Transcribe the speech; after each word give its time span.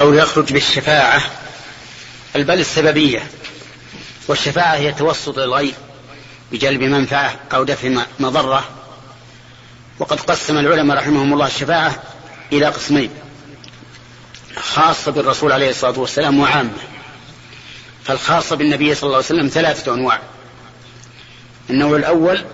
أو 0.00 0.14
يخرج 0.14 0.52
بالشفاعة 0.52 1.22
البل 2.36 2.60
السببية 2.60 3.26
والشفاعة 4.28 4.74
هي 4.74 4.92
توسط 4.92 5.38
الغير 5.38 5.74
بجلب 6.52 6.82
منفعة 6.82 7.36
أو 7.54 7.64
دفع 7.64 8.04
مضرة. 8.20 8.64
وقد 9.98 10.20
قسم 10.20 10.58
العلماء 10.58 10.96
رحمهم 10.96 11.32
الله 11.32 11.46
الشفاعة 11.46 12.02
إلى 12.52 12.66
قسمين 12.66 13.10
خاصة 14.56 15.12
بالرسول 15.12 15.52
عليه 15.52 15.70
الصلاة 15.70 15.98
والسلام 15.98 16.40
وعامة. 16.40 16.78
فالخاصة 18.04 18.56
بالنبي 18.56 18.94
صلى 18.94 19.02
الله 19.02 19.16
عليه 19.16 19.26
وسلم 19.26 19.48
ثلاثة 19.48 19.94
أنواع. 19.94 20.20
النوع 21.70 21.96
الأول 21.96 22.44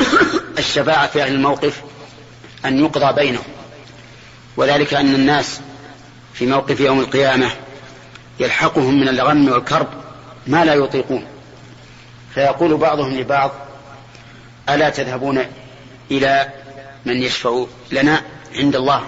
الشفاعة 0.58 1.06
في 1.06 1.22
أهل 1.22 1.34
الموقف 1.34 1.80
أن 2.64 2.78
يقضى 2.78 3.12
بينهم. 3.12 3.44
وذلك 4.56 4.94
أن 4.94 5.14
الناس 5.14 5.60
في 6.40 6.46
موقف 6.46 6.80
يوم 6.80 7.00
القيامة 7.00 7.50
يلحقهم 8.40 9.00
من 9.00 9.08
الغم 9.08 9.48
والكرب 9.48 9.88
ما 10.46 10.64
لا 10.64 10.74
يطيقون. 10.74 11.24
فيقول 12.34 12.76
بعضهم 12.76 13.14
لبعض 13.14 13.50
ألا 14.68 14.90
تذهبون 14.90 15.46
إلى 16.10 16.48
من 17.06 17.22
يشفع 17.22 17.64
لنا 17.92 18.22
عند 18.54 18.76
الله؟ 18.76 19.02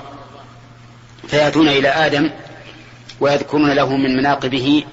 فيأتون 1.29 1.69
إلى 1.69 1.89
آدم 1.89 2.31
ويذكرون 3.21 3.73
له 3.73 3.97
من 3.97 4.17
مناقبه 4.17 4.85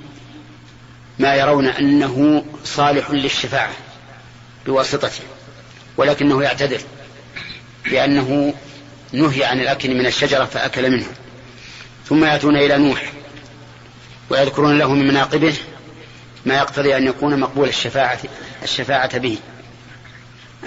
ما 1.20 1.36
يرون 1.36 1.68
أنه 1.68 2.46
صالح 2.64 3.12
للشفاعة 3.12 3.74
بواسطته 4.66 5.24
ولكنه 5.98 6.44
يعتذر 6.44 6.82
لأنه 7.92 8.54
نهي 9.14 9.44
عن 9.44 9.60
الأكل 9.60 9.96
من 9.96 10.06
الشجرة 10.06 10.46
فأكل 10.46 10.92
منها 10.92 11.12
ثم 12.10 12.26
يأتون 12.26 12.56
إلى 12.56 12.78
نوح 12.78 13.14
ويذكرون 14.30 14.78
له 14.78 14.94
من 14.94 15.08
مناقبه 15.08 15.56
ما 16.46 16.56
يقتضي 16.58 16.98
أن 16.98 17.08
يكون 17.08 17.40
مقبول 17.40 17.68
الشفاعة 17.68 18.20
الشفاعة 18.64 19.18
به. 19.18 19.38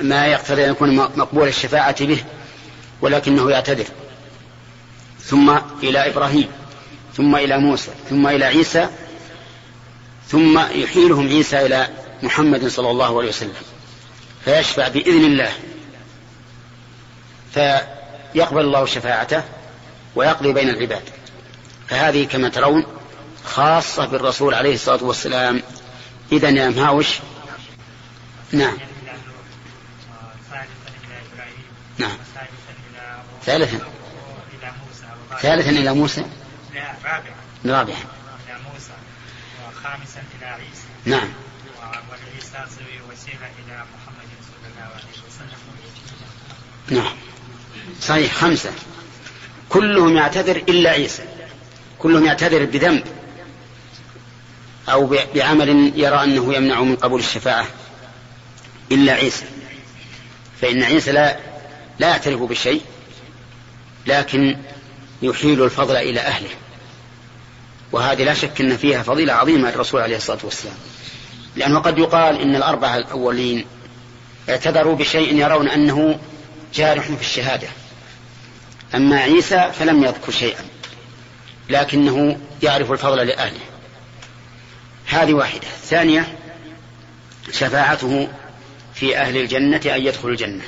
ما 0.03 0.27
يقتضي 0.27 0.65
أن 0.65 0.71
يكون 0.71 0.97
مقبول 0.97 1.49
الشفاعة 1.49 2.05
به 2.05 2.25
ولكنه 3.01 3.51
يعتذر. 3.51 3.87
ثم 5.21 5.59
إلى 5.83 6.09
إبراهيم 6.09 6.49
ثم 7.17 7.37
إلى 7.37 7.59
موسى 7.59 7.91
ثم 8.11 8.27
إلى 8.27 8.45
عيسى 8.45 8.89
ثم 10.29 10.59
يحيلهم 10.59 11.29
عيسى 11.29 11.67
إلى 11.67 11.89
محمد 12.23 12.67
صلى 12.69 12.91
الله 12.91 13.19
عليه 13.19 13.29
وسلم. 13.29 13.55
فيشفع 14.45 14.89
بإذن 14.89 15.25
الله. 15.25 15.53
فيقبل 17.55 18.61
الله 18.61 18.87
شفاعته 18.87 19.43
ويقضي 20.15 20.53
بين 20.53 20.69
العباد. 20.69 21.03
فهذه 21.93 22.25
كما 22.25 22.49
ترون 22.49 22.87
خاصة 23.45 24.07
بالرسول 24.07 24.55
عليه 24.55 24.75
الصلاة 24.75 25.05
والسلام. 25.05 25.63
إذا 26.33 26.49
يا 26.49 26.69
مهاوش 26.69 27.09
نعم. 28.53 28.77
نعم. 31.99 32.17
ثالثا. 33.47 33.79
ثالثا 35.41 35.71
إلى 35.71 35.95
موسى. 35.95 36.25
لا 36.75 36.95
رابعا. 37.05 37.35
رابعا 37.67 37.97
إلى 38.49 38.57
موسى 38.73 38.93
وخامسا 39.69 40.23
إلى 40.39 40.47
عيسى 40.47 40.87
نعم. 41.05 41.29
وسيلة 43.09 43.51
إلى 43.67 43.85
محمد 43.95 44.29
صلى 44.43 44.69
الله 44.71 44.95
عليه 44.95 45.19
وسلم 45.29 45.59
نعم. 46.91 47.17
صحيح 48.01 48.35
خمسة. 48.35 48.73
كلهم 49.69 50.17
يعتذر 50.17 50.57
إلا 50.57 50.91
عيسى. 50.91 51.42
كلهم 52.03 52.25
يعتذر 52.25 52.65
بذنب 52.65 53.05
أو 54.89 55.17
بعمل 55.35 55.93
يرى 55.97 56.25
أنه 56.25 56.55
يمنع 56.55 56.81
من 56.81 56.97
قبول 56.97 57.21
الشفاعة 57.21 57.67
إلا 58.93 59.13
عيسى. 59.13 59.45
فإن 60.61 60.83
عيسى 60.83 61.13
لا 61.13 61.37
لا 61.99 62.09
يعترف 62.09 62.41
بشيء 62.41 62.83
لكن 64.07 64.57
يحيل 65.23 65.65
الفضل 65.65 65.97
إلى 65.97 66.21
أهله. 66.21 66.51
وهذه 67.93 68.25
لا 68.25 68.35
شك 68.35 68.61
أن 68.61 68.77
فيها 68.77 69.03
فضيلة 69.03 69.33
عظيمة 69.33 69.71
للرسول 69.71 70.01
عليه 70.01 70.17
الصلاة 70.17 70.39
والسلام. 70.43 70.77
لأنه 71.57 71.81
قد 71.81 71.99
يقال 71.99 72.41
إن 72.41 72.57
الأربعة 72.57 72.97
الأولين 72.97 73.67
اعتذروا 74.49 74.97
بشيء 74.97 75.35
يرون 75.37 75.69
أنه 75.69 76.19
جارح 76.75 77.05
في 77.05 77.21
الشهادة. 77.21 77.69
أما 78.95 79.17
عيسى 79.17 79.71
فلم 79.79 80.05
يذكر 80.05 80.33
شيئا. 80.33 80.72
لكنه 81.73 82.39
يعرف 82.63 82.93
الفضل 82.93 83.27
لأهله 83.27 83.61
هذه 85.07 85.33
واحدة. 85.33 85.69
ثانية 85.83 86.39
شفاعته 87.53 88.29
في 88.95 89.19
أهل 89.19 89.37
الجنة 89.37 89.81
أن 89.87 90.07
يدخلوا 90.07 90.33
الجنة. 90.33 90.65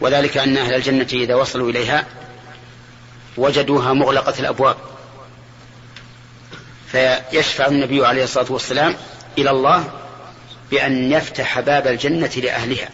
وذلك 0.00 0.36
أن 0.36 0.56
أهل 0.56 0.74
الجنة 0.74 1.08
إذا 1.12 1.34
وصلوا 1.34 1.70
إليها 1.70 2.06
وجدوها 3.36 3.92
مغلقة 3.92 4.40
الأبواب. 4.40 4.76
فيشفع 6.92 7.66
النبي 7.66 8.06
عليه 8.06 8.24
الصلاة 8.24 8.52
والسلام 8.52 8.96
إلى 9.38 9.50
الله 9.50 9.90
بأن 10.70 11.12
يفتح 11.12 11.60
باب 11.60 11.86
الجنة 11.86 12.30
لأهلها. 12.36 12.88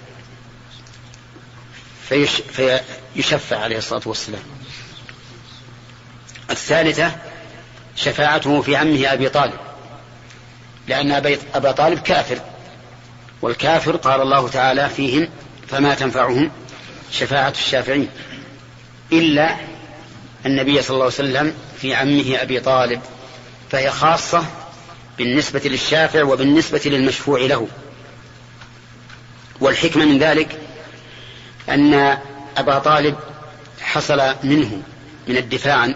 فيش 2.08 2.30
فيشفع 2.30 3.58
عليه 3.58 3.78
الصلاة 3.78 4.02
والسلام. 4.06 4.57
الثالثة 6.58 7.12
شفاعته 7.96 8.62
في 8.62 8.76
عمه 8.76 9.12
أبي 9.12 9.28
طالب 9.28 9.54
لأن 10.88 11.12
أبا 11.54 11.72
طالب 11.72 11.98
كافر 11.98 12.38
والكافر 13.42 13.96
قال 13.96 14.20
الله 14.20 14.48
تعالى 14.48 14.88
فيهم 14.88 15.28
فما 15.68 15.94
تنفعهم 15.94 16.50
شفاعة 17.10 17.50
الشافعين 17.50 18.08
إلا 19.12 19.56
النبي 20.46 20.82
صلى 20.82 20.94
الله 20.94 21.04
عليه 21.04 21.14
وسلم 21.14 21.54
في 21.80 21.94
عمه 21.94 22.42
أبي 22.42 22.60
طالب 22.60 23.00
فهي 23.70 23.90
خاصة 23.90 24.44
بالنسبة 25.18 25.60
للشافع 25.64 26.22
وبالنسبة 26.22 26.80
للمشفوع 26.84 27.40
له. 27.40 27.68
والحكمة 29.60 30.04
من 30.04 30.18
ذلك 30.18 30.60
أن 31.68 32.18
أبا 32.56 32.78
طالب 32.78 33.16
حصل 33.80 34.34
منه 34.44 34.82
من 35.28 35.36
الدفاع 35.36 35.94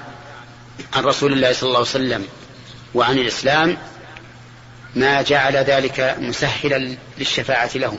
عن 0.94 1.04
رسول 1.04 1.32
الله 1.32 1.53
صلى 1.53 1.66
الله 1.69 1.78
عليه 1.78 1.88
وسلم 1.88 2.26
وعن 2.94 3.19
الإسلام 3.19 3.76
ما 4.94 5.22
جعل 5.22 5.56
ذلك 5.56 6.16
مسهلا 6.20 6.97
للشفاعة 7.19 7.70
له 7.75 7.98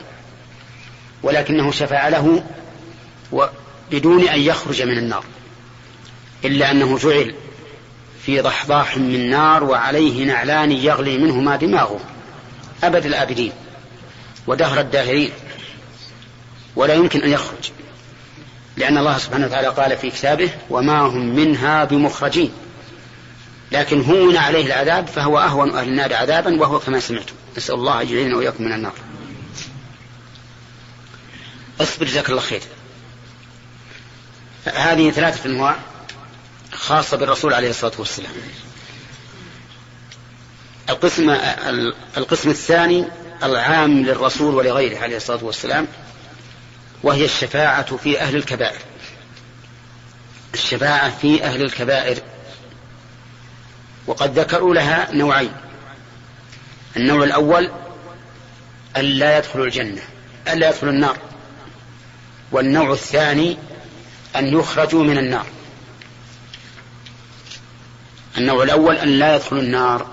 ولكنه 1.22 1.70
شفع 1.70 2.08
له 2.08 2.44
بدون 3.90 4.28
أن 4.28 4.40
يخرج 4.40 4.82
من 4.82 4.98
النار 4.98 5.24
إلا 6.44 6.70
أنه 6.70 6.98
جعل 6.98 7.34
في 8.26 8.40
ضحضاح 8.40 8.96
من 8.96 9.30
نار 9.30 9.64
وعليه 9.64 10.24
نعلان 10.24 10.72
يغلي 10.72 11.18
منهما 11.18 11.56
دماغه 11.56 12.00
أبد 12.84 13.06
الآبدين 13.06 13.52
ودهر 14.46 14.80
الداهرين 14.80 15.30
ولا 16.76 16.94
يمكن 16.94 17.22
أن 17.22 17.30
يخرج 17.30 17.70
لأن 18.76 18.98
الله 18.98 19.18
سبحانه 19.18 19.46
وتعالى 19.46 19.68
قال 19.68 19.96
في 19.96 20.10
كتابه 20.10 20.50
وما 20.70 21.00
هم 21.00 21.36
منها 21.36 21.84
بمخرجين 21.84 22.52
لكن 23.72 24.00
هون 24.00 24.36
عليه 24.36 24.66
العذاب 24.66 25.06
فهو 25.06 25.38
أهون 25.38 25.76
أهل 25.76 25.88
النار 25.88 26.14
عذابا 26.14 26.60
وهو 26.60 26.78
كما 26.78 27.00
سمعتم. 27.00 27.34
نسأل 27.56 27.74
الله 27.74 28.00
أن 28.00 28.08
يجعلنا 28.08 28.36
وإياكم 28.36 28.64
من 28.64 28.72
النار. 28.72 28.94
أصبر 31.80 32.06
جزاك 32.06 32.30
الله 32.30 32.40
خير. 32.40 32.62
هذه 34.64 35.10
ثلاثة 35.10 35.50
أنواع 35.50 35.76
خاصة 36.72 37.16
بالرسول 37.16 37.54
عليه 37.54 37.70
الصلاة 37.70 37.92
والسلام. 37.98 38.32
القسم 40.90 41.30
القسم 42.16 42.50
الثاني 42.50 43.04
العام 43.42 44.02
للرسول 44.02 44.54
ولغيره 44.54 44.98
عليه 44.98 45.16
الصلاة 45.16 45.44
والسلام 45.44 45.86
وهي 47.02 47.24
الشفاعة 47.24 47.96
في 47.96 48.20
أهل 48.20 48.36
الكبائر. 48.36 48.80
الشفاعة 50.54 51.18
في 51.18 51.44
أهل 51.44 51.62
الكبائر. 51.62 52.18
وقد 54.06 54.38
ذكروا 54.38 54.74
لها 54.74 55.08
نوعين. 55.12 55.52
النوع 56.96 57.24
الأول 57.24 57.70
أن 58.96 59.04
لا 59.04 59.38
يدخلوا 59.38 59.66
الجنة 59.66 60.02
أن 60.48 60.58
لا 60.58 60.68
يدخلوا 60.68 60.92
النار. 60.92 61.18
والنوع 62.52 62.92
الثاني 62.92 63.56
أن 64.36 64.58
يخرجوا 64.58 65.04
من 65.04 65.18
النار. 65.18 65.46
النوع 68.38 68.62
الأول 68.62 68.96
أن 68.96 69.08
لا 69.08 69.36
يدخلوا 69.36 69.62
النار. 69.62 70.06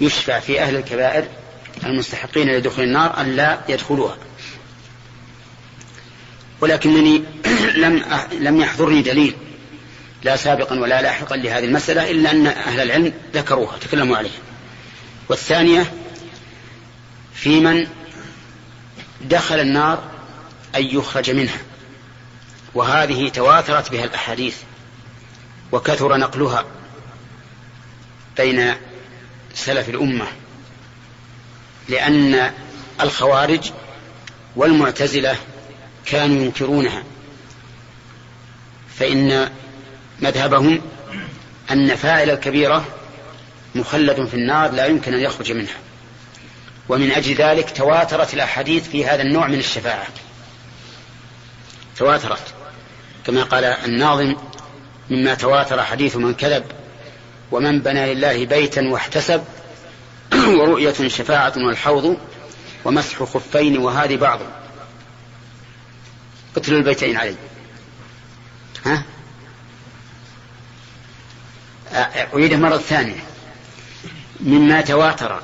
يشفع 0.00 0.38
في 0.38 0.60
أهل 0.60 0.76
الكبائر 0.76 1.24
المستحقين 1.84 2.48
لدخول 2.48 2.84
النار 2.84 3.20
أن 3.20 3.36
لا 3.36 3.60
يدخلوها. 3.68 4.16
ولكنني 6.60 7.22
لم 7.84 8.02
لم 8.32 8.60
يحضرني 8.60 9.02
دليل. 9.02 9.36
لا 10.24 10.36
سابقا 10.36 10.80
ولا 10.80 11.02
لاحقا 11.02 11.36
لهذه 11.36 11.64
المسألة 11.64 12.10
إلا 12.10 12.30
أن 12.30 12.46
أهل 12.46 12.80
العلم 12.80 13.12
ذكروها 13.34 13.78
تكلموا 13.78 14.16
عليها. 14.16 14.40
والثانية 15.28 15.92
في 17.34 17.60
من 17.60 17.86
دخل 19.20 19.60
النار 19.60 20.02
أن 20.76 20.84
يخرج 20.84 21.30
منها 21.30 21.58
وهذه 22.74 23.28
تواترت 23.28 23.90
بها 23.90 24.04
الأحاديث 24.04 24.56
وكثر 25.72 26.16
نقلها 26.16 26.64
بين 28.36 28.74
سلف 29.54 29.88
الأمة 29.88 30.26
لأن 31.88 32.52
الخوارج 33.00 33.72
والمعتزلة 34.56 35.36
كانوا 36.06 36.44
ينكرونها 36.44 37.02
فإن 38.98 39.50
مذهبهم 40.20 40.80
أن 41.70 41.96
فاعل 41.96 42.30
الكبيرة 42.30 42.84
مخلد 43.74 44.26
في 44.26 44.34
النار 44.34 44.72
لا 44.72 44.86
يمكن 44.86 45.14
أن 45.14 45.20
يخرج 45.20 45.52
منها. 45.52 45.76
ومن 46.88 47.12
أجل 47.12 47.34
ذلك 47.34 47.70
تواترت 47.76 48.34
الأحاديث 48.34 48.88
في 48.88 49.06
هذا 49.06 49.22
النوع 49.22 49.46
من 49.46 49.58
الشفاعة. 49.58 50.06
تواترت. 51.96 52.54
كما 53.26 53.42
قال 53.42 53.64
الناظم 53.64 54.34
مما 55.10 55.34
تواتر 55.34 55.82
حديث 55.82 56.16
من 56.16 56.34
كذب 56.34 56.64
ومن 57.50 57.80
بنى 57.80 58.14
لله 58.14 58.46
بيتا 58.46 58.88
واحتسب 58.88 59.44
ورؤية 60.58 61.08
شفاعة 61.08 61.52
والحوض 61.56 62.18
ومسح 62.84 63.22
خفين 63.22 63.78
وهذه 63.78 64.16
بعض. 64.16 64.40
قتلوا 66.56 66.78
البيتين 66.78 67.16
علي 67.16 67.36
ها 68.84 69.02
أعيده 71.94 72.56
مرة 72.56 72.76
ثانية. 72.76 73.24
مما 74.40 74.80
تواتر. 74.80 75.40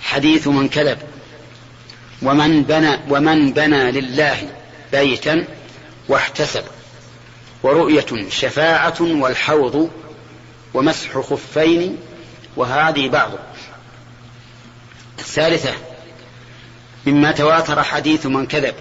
حديث 0.00 0.48
من 0.48 0.68
كذب. 0.68 0.98
ومن 2.22 2.62
بنى 2.62 2.98
ومن 3.08 3.52
بنى 3.52 3.92
لله 3.92 4.48
بيتا 4.92 5.44
واحتسب. 6.08 6.64
ورؤية 7.62 8.28
شفاعة 8.28 8.96
والحوض 9.00 9.90
ومسح 10.74 11.18
خفين 11.18 11.96
وهذه 12.56 13.08
بعض. 13.08 13.30
الثالثة. 15.18 15.72
مما 17.06 17.32
تواتر 17.32 17.82
حديث 17.82 18.26
من 18.26 18.46
كذب. 18.46 18.74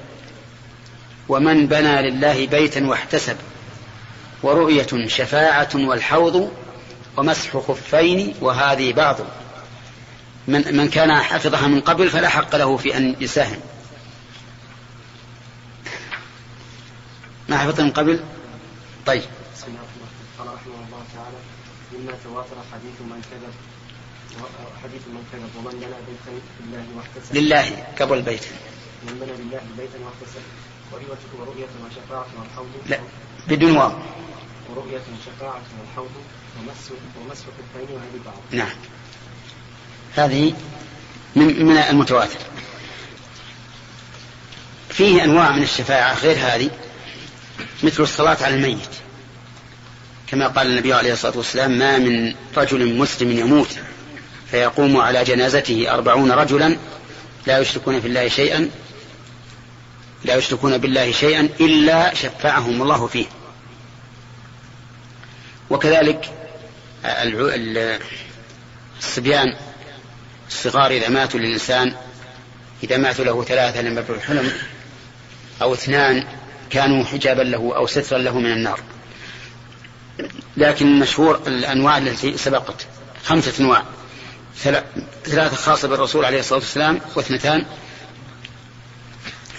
ومن 1.30 1.68
بنى 1.68 2.10
لله 2.10 2.48
بيتا 2.48 2.88
واحتسب. 2.88 3.36
ورؤية 4.44 5.08
شفاعة 5.08 5.70
والحوض 5.76 6.52
ومسح 7.18 7.58
خفين 7.58 8.36
وهذه 8.42 8.94
بعض. 8.94 9.18
من, 10.48 10.78
من 10.78 10.90
كان 10.90 11.22
حفظها 11.22 11.68
من 11.68 11.82
قبل 11.82 12.10
فلا 12.10 12.30
حق 12.30 12.56
له 12.56 12.78
في 12.78 12.98
أن 12.98 13.16
يساهم. 13.20 13.60
ما 17.50 17.58
حفظها 17.58 17.86
من 17.86 17.92
قبل؟ 17.92 18.20
طيب. 19.06 19.24
قال 20.40 20.48
رحمه 20.48 20.80
الله 20.88 21.04
تعالى 21.16 21.38
مما 21.94 22.14
تواتر 22.24 22.56
حديث 22.74 23.02
من 23.02 23.22
كذب 23.32 23.54
حديث 24.84 25.02
من 25.08 25.24
كذب 25.32 25.52
ومن 25.58 25.72
بنى 25.80 26.00
بيتا 26.08 26.32
لله 26.66 26.86
واحتسب 26.98 27.36
لله 27.36 27.84
قبل 28.00 28.18
البيت 28.18 28.46
من 29.08 29.14
بنى 29.20 29.32
لله 29.32 29.62
بيتا 29.78 30.00
واحتسب 30.06 30.42
ورؤية 31.40 31.68
وشفاعة 31.86 32.28
والحوض 32.40 32.70
لا 32.88 33.00
بدون 33.48 33.78
واو. 33.78 33.92
ورؤية 34.70 35.02
شفاعة 35.26 35.62
والحوض 35.80 36.12
ومس 36.60 36.92
ومس 37.22 37.38
كفين 37.38 37.96
وهذه 37.96 38.22
بعض 38.26 38.38
نعم. 38.52 38.76
هذه 40.16 40.54
من 41.36 41.66
من 41.66 41.78
المتواتر. 41.78 42.40
فيه 44.90 45.24
أنواع 45.24 45.52
من 45.52 45.64
الشفاعة 45.64 46.20
غير 46.20 46.38
هذه 46.38 46.70
مثل 47.84 48.04
الصلاة 48.04 48.38
على 48.42 48.56
الميت. 48.56 48.90
كما 50.28 50.48
قال 50.48 50.68
النبي 50.68 50.94
عليه 50.94 51.14
الصلاة 51.14 51.38
والسلام 51.38 51.72
ما 51.72 51.98
من 51.98 52.36
رجل 52.58 52.98
مسلم 52.98 53.32
يموت 53.32 53.80
فيقوم 54.52 54.98
على 54.98 55.24
جنازته 55.24 55.94
أربعون 55.94 56.32
رجلا 56.32 56.78
لا 57.48 57.60
يشركون 57.60 58.02
في 58.02 58.08
الله 58.08 58.28
شيئا 58.28 58.70
لا 60.26 60.36
يشركون 60.36 60.78
بالله 60.78 61.12
شيئا 61.12 61.50
إلا 61.60 62.14
شفعهم 62.14 62.82
الله 62.82 63.08
فيه. 63.08 63.26
وكذلك 65.70 66.32
الصبيان 69.00 69.56
الصغار 70.48 70.92
إذا 70.92 71.10
ماتوا 71.10 71.40
للإنسان 71.40 71.96
إذا 72.84 72.98
ماتوا 72.98 73.26
له 73.26 73.44
ثلاثة 73.44 73.82
لم 73.82 73.98
يبلغ 73.98 74.16
الحلم 74.16 74.52
أو 75.62 75.74
اثنان 75.74 76.24
كانوا 76.70 77.06
حجابا 77.06 77.42
له 77.42 77.76
أو 77.76 77.88
سترا 77.88 78.18
له 78.18 78.40
من 78.40 78.52
النار. 78.52 78.80
لكن 80.58 80.88
المشهور 80.88 81.42
الأنواع 81.48 81.98
التي 81.98 82.38
سبقت 82.38 82.88
خمسة 83.26 83.54
أنواع. 83.60 83.84
ثلاثة 85.26 85.56
خاصة 85.56 85.88
بالرسول 85.88 86.26
عليه 86.26 86.40
الصلاة 86.40 86.60
والسلام 86.60 87.02
واثنتان 87.16 87.66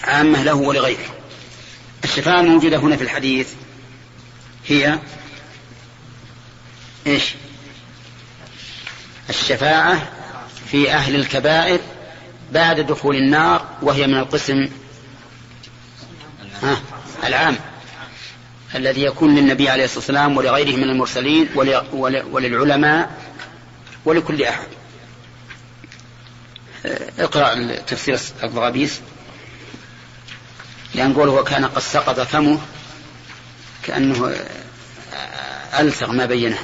عامة 0.03 0.43
له 0.43 0.53
ولغيره. 0.53 1.15
الشفاعة 2.03 2.39
الموجودة 2.39 2.77
هنا 2.77 2.97
في 2.97 3.03
الحديث 3.03 3.53
هي 4.67 4.99
إيش؟ 7.07 7.33
الشفاعة 9.29 10.11
في 10.71 10.91
أهل 10.91 11.15
الكبائر 11.15 11.79
بعد 12.51 12.79
دخول 12.79 13.15
النار 13.15 13.65
وهي 13.81 14.07
من 14.07 14.17
القسم 14.17 14.69
ها 16.63 16.81
العام 17.23 17.57
الذي 18.75 19.03
يكون 19.03 19.35
للنبي 19.35 19.69
عليه 19.69 19.83
الصلاة 19.83 19.99
والسلام 19.99 20.37
ولغيره 20.37 20.75
من 20.75 20.83
المرسلين 20.83 21.49
وللعلماء 22.31 23.11
ولكل 24.05 24.43
أحد. 24.43 24.67
اقرأ 27.19 27.75
تفسير 27.75 28.19
الضرابيس 28.43 29.01
لأن 30.95 31.13
قوله 31.13 31.31
وكان 31.31 31.65
قد 31.65 31.81
سقط 31.81 32.19
فمه 32.19 32.59
كأنه 33.83 34.35
ألثغ 35.79 36.11
ما 36.11 36.25
بينها 36.25 36.63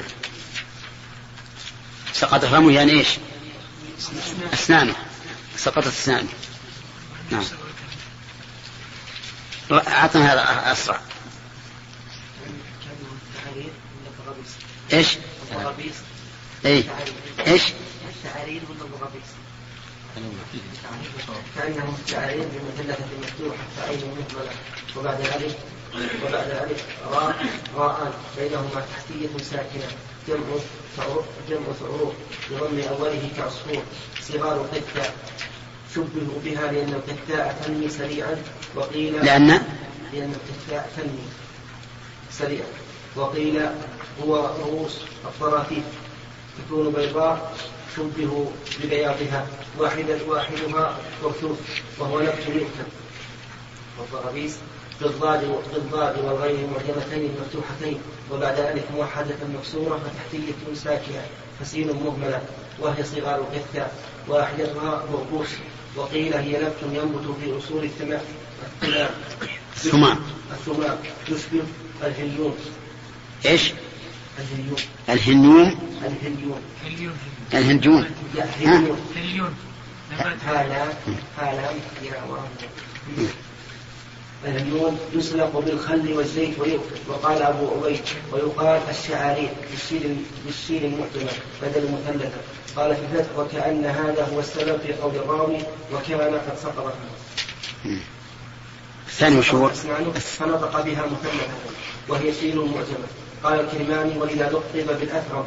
سقط 2.19 2.45
فمه 2.45 2.71
يعني 2.71 2.91
إيش؟ 2.91 3.07
أسنانه. 4.53 4.95
سقطت 5.57 5.87
أسنانه. 5.87 6.29
نعم. 7.31 7.43
أعطنا 9.71 10.33
هذا 10.33 10.71
أسرع. 10.71 11.01
إيش؟ 14.93 15.07
اي 16.65 16.83
إيش؟ 17.47 17.63
التعارير 18.25 18.61
ولا 18.69 18.81
الضرابيس؟ 18.81 19.29
كأنه 21.55 21.95
التعارير 21.99 22.47
بمثلثة 22.53 23.05
مفتوحة 23.21 23.63
فأين 23.77 23.99
مهملة 23.99 24.51
وبعد 24.95 25.21
ذلك 25.21 25.57
وبعد 25.95 26.47
ذلك 26.47 26.83
راء 27.11 27.35
راء 27.75 28.13
بينهما 28.37 28.85
تحتية 28.93 29.43
ساكنة 29.43 29.87
جمع 30.27 30.37
جمع 31.49 31.73
ثعور 31.79 32.13
بضم 32.51 32.79
أوله 32.79 33.29
كعصفور 33.37 33.83
صغار 34.21 34.67
قتة 34.73 35.09
شبهوا 35.95 36.39
بها 36.45 36.71
لأن 36.71 36.93
القتاء 36.93 37.61
تنمي 37.65 37.89
سريعا 37.89 38.43
وقيل 38.75 39.25
لأن 39.25 39.47
لأن 40.13 40.33
القتاء 40.33 40.89
تنمي 40.97 41.27
سريعا 42.31 42.67
وقيل 43.15 43.69
هو 44.23 44.35
رؤوس 44.35 44.97
الطرافيف 45.25 45.83
تكون 46.57 46.91
بيضاء 46.91 47.57
شبهوا 47.95 48.45
ببياضها 48.83 49.47
واحدة 49.77 50.17
واحدها 50.27 50.97
مرثوث 51.23 51.59
وهو 51.99 52.19
نبت 52.19 52.47
يؤكل. 52.47 52.89
والضرابيس 53.99 54.57
بالضاد 55.01 55.61
بالضاد 55.73 56.19
والغين 56.25 56.69
معجمتين 56.73 57.31
مفتوحتين 57.41 57.99
وبعد 58.31 58.59
ذلك 58.59 58.83
موحدة 58.95 59.35
مكسورة 59.57 59.99
فتحتية 59.99 60.75
ساكنة 60.75 61.21
فسين 61.59 61.87
مهملة 61.87 62.41
وهي 62.79 63.03
صغار 63.03 63.35
القثة 63.35 63.87
واحدتها 64.27 65.03
مرقوش 65.11 65.47
وقيل 65.95 66.33
هي 66.33 66.59
نبت 66.63 66.81
ينبت 66.93 67.35
في 67.41 67.57
أصول 67.57 67.83
الثمام 67.83 68.21
الثمام 69.75 70.17
الثمام 70.51 70.97
يشبه 71.29 71.63
الهليون 72.03 72.55
إيش؟ 73.45 73.73
الهليون 75.09 75.75
الهنيوم 76.03 76.61
الهليون 76.83 77.17
الهنجون 77.53 78.05
هليون 79.15 79.55
هالا 80.45 80.93
هالا 81.37 81.71
يا 82.03 83.27
النون 84.45 84.99
يسلق 85.13 85.59
بالخل 85.59 86.13
والزيت 86.13 86.59
ويؤكل 86.59 86.95
وقال 87.07 87.41
أبو 87.41 87.67
عبيد 87.67 88.01
ويقال 88.31 88.81
الشعارير 88.89 89.49
بالشين 89.71 90.25
بالشين 90.45 90.85
المعتمة 90.85 91.39
بدل 91.61 91.83
المثلثة 91.85 92.37
قال 92.75 92.95
في 92.95 93.01
الفتح 93.01 93.37
وكأن 93.37 93.85
هذا 93.85 94.27
هو 94.33 94.39
السبب 94.39 94.79
في 94.81 94.93
قول 94.93 95.15
الراوي 95.15 95.57
وكان 95.93 96.33
قد 96.33 96.57
سقط. 96.63 96.93
الثاني 99.07 99.37
وش 99.39 99.53
هو؟ 99.53 99.69
فنطق 99.69 100.81
بها 100.81 101.05
مثلثة 101.05 101.47
وهي 102.07 102.33
شين 102.33 102.57
معجمة 102.57 103.07
قال 103.43 103.59
الكرماني 103.59 104.17
وإذا 104.17 104.49
لقب 104.49 104.99
بالأثرم. 104.99 105.45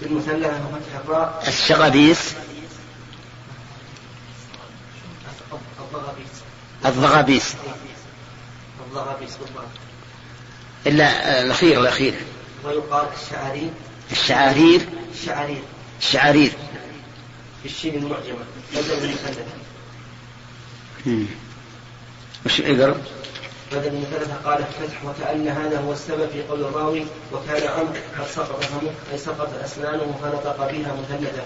بالمثلثة 0.00 0.48
وفتح 0.48 1.04
الراء. 1.04 1.42
الضغابيس 1.48 2.34
بالضبط 6.84 7.61
إلا 10.86 11.40
الأخير 11.42 11.80
الأخير. 11.80 12.14
ويقال 12.64 13.06
الشعارير 13.22 13.70
الشعارير 14.12 14.80
الشعارير 15.14 15.62
الشعارير 16.00 16.52
بالشين 17.62 17.94
المعجمة. 17.94 18.44
بدل 18.74 19.04
المثلثة. 19.04 19.44
وش 22.46 22.60
اقرا؟ 22.60 23.02
بدل 23.72 23.88
المثلثة 23.88 24.34
قال 24.44 24.58
الفتح 24.58 25.04
وكأن 25.04 25.48
هذا 25.48 25.80
هو 25.80 25.92
السبب 25.92 26.28
في 26.28 26.42
قول 26.42 26.60
الراوي 26.60 27.06
وكان 27.32 27.68
عمرو 27.68 27.92
قد 28.18 28.26
سقط 28.26 28.64
فمه 28.64 28.90
أي 29.12 29.18
سقط 29.18 29.50
أسنانه 29.64 30.18
فنطق 30.22 30.56
بها 30.56 30.94
مثلثة 30.94 31.42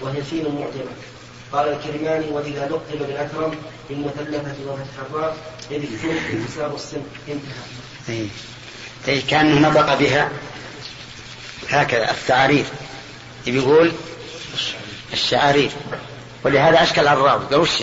وهي 0.00 0.24
شين 0.30 0.44
معجمة. 0.44 0.92
قال 1.52 1.68
الكرماني 1.68 2.26
وإذا 2.30 2.68
لقب 2.68 2.98
بالأكرم 2.98 3.54
بالمثلثة 3.88 4.54
وفتح 4.66 4.98
الراء 5.10 5.36
إذ 5.70 5.84
انكسار 6.32 6.74
السن 6.74 7.02
انتهى. 7.28 7.52
أي 8.08 8.28
أي 9.08 9.22
كأنه 9.22 9.68
نطق 9.68 9.94
بها 9.94 10.30
هكذا 11.70 12.10
التعارير 12.10 12.64
يقول 13.46 13.92
الشعارير 15.12 15.70
ولهذا 16.44 16.82
أشكل 16.82 17.08
على 17.08 17.18
الراوي. 17.18 17.44
قال 17.44 17.60
وش 17.60 17.82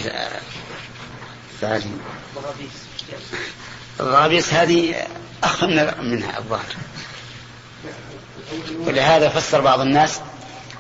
الغابيس 4.00 4.54
هذه 4.54 5.08
أخف 5.44 5.64
منها 5.64 6.38
الظاهر. 6.38 6.76
ولهذا 8.80 9.30
فسر 9.30 9.62
بعض 9.62 9.80
الناس 9.80 10.20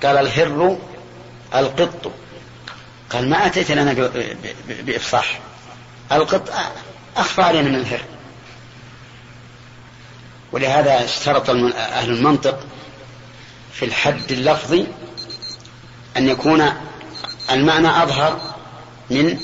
قال 0.03 0.17
الهر 0.17 0.77
القط. 1.55 2.11
قال 3.13 3.29
ما 3.29 3.45
أتيت 3.45 3.71
لنا 3.71 3.93
بإفصاح. 4.67 5.39
القط 6.11 6.53
أخفى 7.17 7.41
علينا 7.41 7.69
من 7.69 7.75
الهر. 7.75 8.01
ولهذا 10.51 11.05
اشترط 11.05 11.49
أهل 11.49 12.09
المنطق 12.09 12.59
في 13.73 13.85
الحد 13.85 14.31
اللفظي 14.31 14.87
أن 16.17 16.29
يكون 16.29 16.73
المعنى 17.51 18.03
أظهر 18.03 18.55
من 19.09 19.39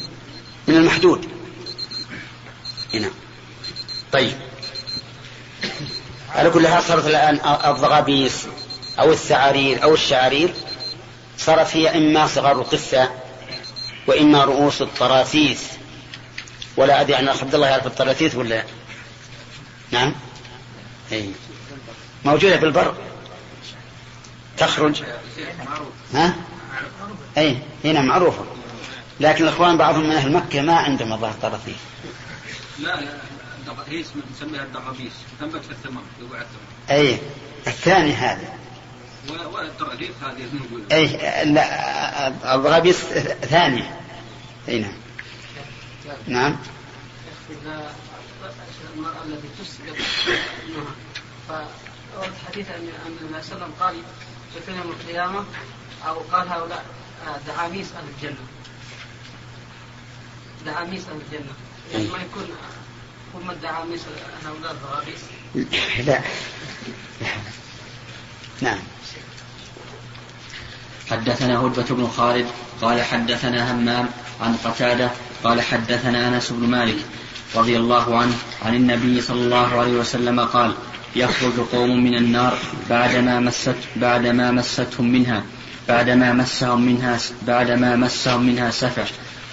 من 0.67 0.75
المحدود. 0.75 1.27
هنا. 2.93 3.09
طيب. 4.11 4.37
على 6.35 6.49
كل 6.49 6.67
حال 6.67 6.83
صارت 6.83 7.07
الآن 7.07 7.39
الضغابيس 7.65 8.47
أو 8.99 9.11
الثعارير 9.11 9.83
أو 9.83 9.93
الشعارير 9.93 10.53
صارت 11.37 11.75
هي 11.75 11.97
إما 11.97 12.27
صغار 12.27 12.51
القثة 12.51 13.09
وإما 14.07 14.43
رؤوس 14.43 14.81
الطراثيث 14.81 15.63
ولا 16.77 17.01
أدري 17.01 17.15
عن 17.15 17.27
عبد 17.27 17.55
الله 17.55 17.67
يعرف 17.67 17.87
الطراثيث 17.87 18.35
ولا 18.35 18.63
نعم. 19.91 20.15
أي 21.11 21.31
موجودة 22.25 22.57
في 22.57 22.65
البر. 22.65 22.95
تخرج. 24.57 25.03
ها؟ 26.13 26.35
أي 27.37 27.57
هنا 27.85 28.01
معروفة. 28.01 28.45
لكن 29.19 29.43
الإخوان 29.43 29.77
بعضهم 29.77 30.03
من 30.03 30.11
أهل 30.11 30.31
مكة 30.31 30.61
ما 30.61 30.75
عندهم 30.75 31.13
الظاهر 31.13 31.33
طراثيث 31.41 31.77
لا 32.79 32.99
هي 33.89 34.03
نسميها 34.31 34.63
الدغابيس 34.63 35.11
تنبت 35.39 35.65
في 35.65 35.71
الثمر 35.71 36.01
وعاء 36.31 36.41
الثمر 36.41 36.97
أي 36.97 37.19
الثاني 37.67 38.13
هذا. 38.13 38.53
هذه 40.21 40.49
نقول 40.53 40.83
أي 40.91 41.07
لا 41.45 42.27
الضغابيس 42.55 42.97
ثانية 43.41 43.99
أي 44.69 44.79
نعم. 44.79 44.93
نعم. 46.27 46.57
إذا 47.49 47.95
المرأة 48.95 49.23
التي 49.25 49.47
تسقط 49.59 49.95
ابنها 50.63 50.95
فورد 52.15 52.31
حديث 52.47 52.69
أن 52.69 52.89
أن 53.05 53.17
النبي 53.21 53.43
صلى 53.43 53.55
الله 53.55 53.65
عليه 53.65 53.65
وسلم 53.65 53.73
قال 53.79 53.95
يكون 54.57 54.75
يوم 54.75 54.91
القيامة 54.91 55.45
أو 56.07 56.19
قال 56.19 56.49
هؤلاء 56.49 56.85
دعاميس 57.47 57.87
أهل 57.91 58.03
الجنة. 58.17 58.45
دعاميس 60.65 61.01
أهل 61.07 61.21
الجنة 61.27 61.53
يعني 61.91 62.07
ما 62.07 62.17
يكون 62.17 62.49
هم 63.35 63.51
الدعاميس 63.51 64.01
هؤلاء 64.45 64.71
الضغابيس 64.71 65.19
لا. 66.05 66.21
نعم. 68.61 68.79
حدثنا 71.11 71.59
هدبة 71.59 71.85
بن 71.89 72.07
خالد 72.07 72.45
قال 72.81 73.01
حدثنا 73.01 73.71
همام 73.71 74.09
عن 74.41 74.55
قتادة 74.65 75.11
قال 75.43 75.61
حدثنا 75.61 76.27
أنس 76.27 76.51
بن 76.51 76.67
مالك 76.67 76.97
رضي 77.55 77.77
الله 77.77 78.17
عنه 78.17 78.33
عن 78.65 78.75
النبي 78.75 79.21
صلى 79.21 79.41
الله 79.41 79.79
عليه 79.79 79.93
وسلم 79.93 80.39
قال 80.39 80.73
يخرج 81.15 81.59
قوم 81.71 82.03
من 82.03 82.15
النار 82.15 82.57
بعدما 82.89 83.39
مست 83.39 83.75
بعدما 83.95 84.51
مستهم 84.51 85.11
منها 85.11 85.43
بعدما 85.87 86.33
مسهم 86.33 86.81
منها 86.81 87.17
بعدما 87.47 87.95
مسهم 87.95 88.43
منها 88.43 88.71
سفع 88.71 89.03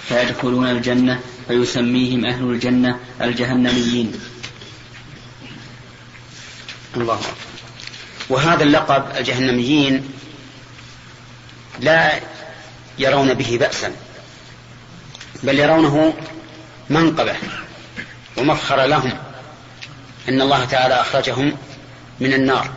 فيدخلون 0.07 0.67
الجنة 0.67 1.19
فيسميهم 1.47 2.25
أهل 2.25 2.43
الجنة 2.43 2.99
الجهنميين 3.21 4.11
الله. 6.97 7.19
وهذا 8.29 8.63
اللقب 8.63 9.03
الجهنميين 9.17 10.03
لا 11.79 12.19
يرون 12.99 13.33
به 13.33 13.57
بأسا 13.59 13.91
بل 15.43 15.59
يرونه 15.59 16.13
منقبة 16.89 17.35
ومفخرة 18.37 18.85
لهم. 18.85 19.11
أن 20.29 20.41
الله 20.41 20.65
تعالى 20.65 20.93
أخرجهم 20.93 21.57
من 22.19 22.33
النار. 22.33 22.69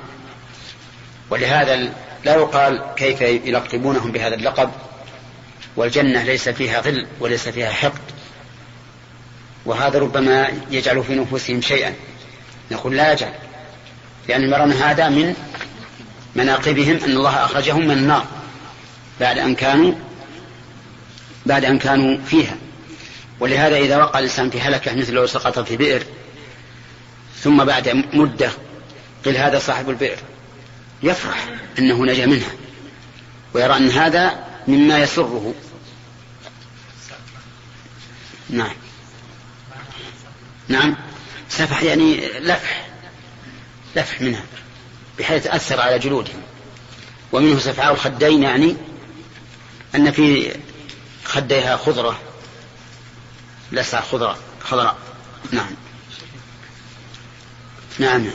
ولهذا 1.31 1.77
لا 2.25 2.35
يقال 2.35 2.85
كيف 2.97 3.21
يلقبونهم 3.21 4.13
بهذا 4.13 4.35
اللقب. 4.35 4.71
والجنة 5.77 6.23
ليس 6.23 6.49
فيها 6.49 6.81
غل 6.81 7.07
وليس 7.21 7.49
فيها 7.49 7.71
حقد. 7.71 8.01
وهذا 9.67 9.99
ربما 9.99 10.49
يجعل 10.71 11.05
في 11.05 11.15
نفوسهم 11.15 11.61
شيئا. 11.61 11.95
نقول 12.71 12.97
لا 12.97 13.13
يجعل 13.13 13.33
لأن 14.29 14.43
يرون 14.43 14.73
هذا 14.73 15.09
من 15.09 15.35
مناقبهم 16.37 16.97
أن 17.05 17.11
الله 17.11 17.45
أخرجهم 17.45 17.87
من 17.87 17.91
النار. 17.91 18.40
بعد 19.21 19.39
أن 19.39 19.55
كانوا 19.55 19.95
بعد 21.47 21.65
أن 21.65 21.79
كانوا 21.79 22.19
فيها. 22.27 22.57
ولهذا 23.41 23.77
إذا 23.77 23.97
وقع 23.97 24.19
الإنسان 24.19 24.51
في 24.51 24.61
هلكة 24.61 24.95
مثل 24.95 25.13
لو 25.13 25.27
سقط 25.27 25.59
في 25.59 25.77
بئر 25.77 26.03
ثم 27.41 27.65
بعد 27.65 27.89
مدة 28.13 28.51
قيل 29.25 29.37
هذا 29.37 29.59
صاحب 29.59 29.91
البئر 29.91 30.19
يفرح 31.03 31.49
أنه 31.79 32.05
نجا 32.07 32.27
منها 32.27 32.51
ويرى 33.55 33.77
أن 33.77 33.91
هذا 33.91 34.45
مما 34.69 34.99
يسره. 34.99 35.55
نعم. 38.51 38.75
نعم. 40.69 40.97
سفح 41.49 41.83
يعني 41.83 42.29
لفح 42.39 42.89
لفح 43.97 44.21
منها 44.21 44.45
بحيث 45.19 45.47
أثر 45.47 45.81
على 45.81 45.99
جلودهم. 45.99 46.43
ومنه 47.33 47.59
سفعاء 47.59 47.93
الخدين 47.93 48.43
يعني 48.43 48.77
أن 49.95 50.11
في 50.11 50.57
خديها 51.25 51.77
خضرة. 51.77 52.21
لسع 53.73 54.01
خضراء 54.01 54.39
خضراء. 54.65 54.97
نعم. 55.53 55.71
نعم. 57.99 58.27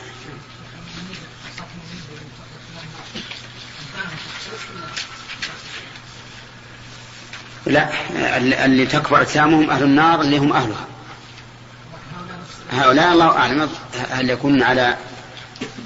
لا 7.66 7.90
اللي 8.66 8.86
تكبر 8.86 9.22
أجسامهم 9.22 9.70
أهل 9.70 9.84
النار 9.84 10.22
اللي 10.22 10.38
هم 10.38 10.54
أهلها. 10.54 10.88
هؤلاء 12.72 13.14
الله 13.14 13.38
أعلم 13.38 13.70
هل 14.10 14.30
يكونون 14.30 14.64
على 14.64 14.98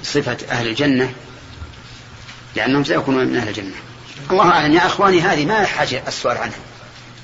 صفة 0.02 0.38
أهل 0.50 0.68
الجنة؟ 0.68 1.14
لأنهم 2.56 2.84
سيكونون 2.84 3.26
من 3.26 3.36
أهل 3.36 3.48
الجنة. 3.48 3.74
الله 4.32 4.50
أعلم 4.50 4.74
يا 4.74 4.86
أخواني 4.86 5.20
هذه 5.20 5.46
ما 5.46 5.64
حاجة 5.64 6.02
السؤال 6.08 6.36
عنها. 6.36 6.58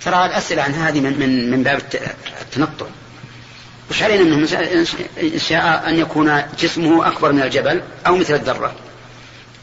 ترى 0.04 0.26
الأسئلة 0.26 0.62
عن 0.62 0.74
هذه 0.74 1.00
من, 1.00 1.18
من, 1.18 1.50
من 1.50 1.62
باب 1.62 1.78
الت- 1.78 2.14
التنطع. 2.42 2.86
وش 3.90 4.02
علينا 4.02 4.24
منه 4.24 4.48
إن 5.22 5.38
شاء 5.38 5.88
أن 5.88 5.98
يكون 5.98 6.42
جسمه 6.60 7.06
أكبر 7.08 7.32
من 7.32 7.42
الجبل 7.42 7.82
أو 8.06 8.16
مثل 8.16 8.34
الذرة. 8.34 8.74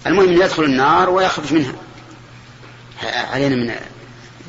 المهم 0.07 0.27
أن 0.29 0.33
يدخل 0.33 0.63
النار 0.63 1.09
ويخرج 1.09 1.53
منها. 1.53 1.73
علينا 3.03 3.55
من 3.55 3.75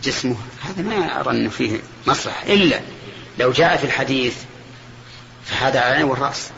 جسمه. 0.05 0.37
هذا 0.63 0.83
ما 0.83 1.21
أرى 1.21 1.31
أنه 1.31 1.51
فيه 1.51 1.81
مصلحة. 2.07 2.43
إلا 2.47 2.81
لو 3.39 3.53
جاء 3.53 3.77
في 3.77 3.85
الحديث 3.85 4.35
فهذا 5.45 5.81
على 5.81 5.91
العين 5.91 6.05
والرأس. 6.05 6.51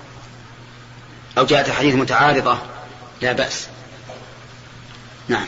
أو 1.38 1.44
جاءت 1.46 1.68
الحديث 1.68 1.94
متعارضة 1.94 2.58
لا 3.22 3.32
بأس. 3.32 3.66
نعم. 5.28 5.46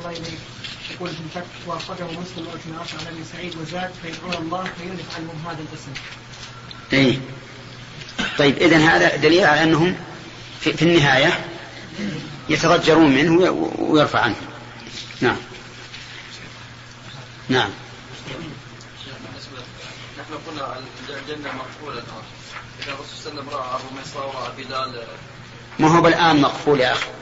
الله 0.00 0.10
إليك. 0.10 0.38
يقول 0.90 1.10
في 1.10 1.20
الفتح 1.20 1.50
وأخرجه 1.66 2.04
مسلم 2.04 2.46
وابن 2.46 2.78
عن 2.78 3.06
أبي 3.06 3.24
سعيد 3.32 3.56
وزاد 3.56 3.90
فيدعون 4.02 4.34
الله 4.34 4.64
فينف 4.64 5.16
عنهم 5.16 5.46
هذا 5.46 5.64
الاسم. 5.72 5.92
إيه. 6.92 7.18
طيب 8.38 8.56
إذا 8.56 8.76
هذا 8.76 9.16
دليل 9.16 9.44
على 9.44 9.62
أنهم 9.62 9.96
في, 10.60 10.72
في 10.72 10.82
النهاية 10.82 11.44
يتضجرون 12.48 13.10
منه 13.10 13.50
ويرفع 13.78 14.20
عنه. 14.20 14.36
نعم. 15.20 15.36
نعم. 17.48 17.70
نحن 20.18 20.34
قلنا 20.46 20.78
الجنة 21.08 21.52
مقفولة. 21.52 21.94
الآن 21.94 22.22
إذا 22.82 22.92
الرسول 22.92 23.16
صلى 23.16 23.40
الله 23.40 23.42
عليه 23.42 23.50
وسلم 23.50 23.58
رأى 23.58 23.80
الرميصة 23.80 24.26
ورأى 24.26 24.52
بلال 24.56 25.06
ما 25.78 25.88
هو 25.88 26.00
بالآن 26.00 26.40
مقفول 26.40 26.80
يا 26.80 26.92
أخي؟ 26.92 27.19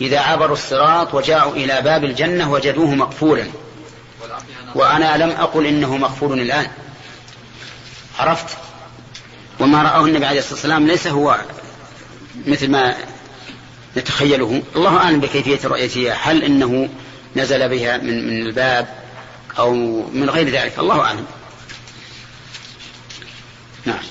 إذا 0.00 0.18
عبروا 0.18 0.56
الصراط 0.56 1.14
وجاءوا 1.14 1.52
إلى 1.52 1.80
باب 1.82 2.04
الجنة 2.04 2.52
وجدوه 2.52 2.94
مقفولا 2.94 3.46
وأنا 4.74 5.16
لم 5.16 5.30
أقل 5.30 5.66
إنه 5.66 5.96
مقفول 5.96 6.40
الآن. 6.40 6.66
عرفت؟ 8.18 8.56
وما 9.60 9.82
رآه 9.82 10.06
النبي 10.06 10.26
عليه 10.26 10.38
الصلاة 10.38 10.54
والسلام 10.54 10.86
ليس 10.86 11.06
هو 11.06 11.40
مثل 12.46 12.70
ما 12.70 12.94
نتخيله. 13.96 14.62
الله 14.76 14.96
أعلم 14.96 15.20
بكيفية 15.20 15.68
رؤيته. 15.68 16.12
هل 16.12 16.44
إنه 16.44 16.88
نزل 17.36 17.68
بها 17.68 17.96
من, 17.96 18.26
من 18.26 18.46
الباب 18.46 18.88
أو 19.58 19.74
من 20.12 20.30
غير 20.30 20.48
ذلك؟ 20.48 20.78
الله 20.78 21.00
أعلم. 21.00 21.26
نعم. 23.86 24.02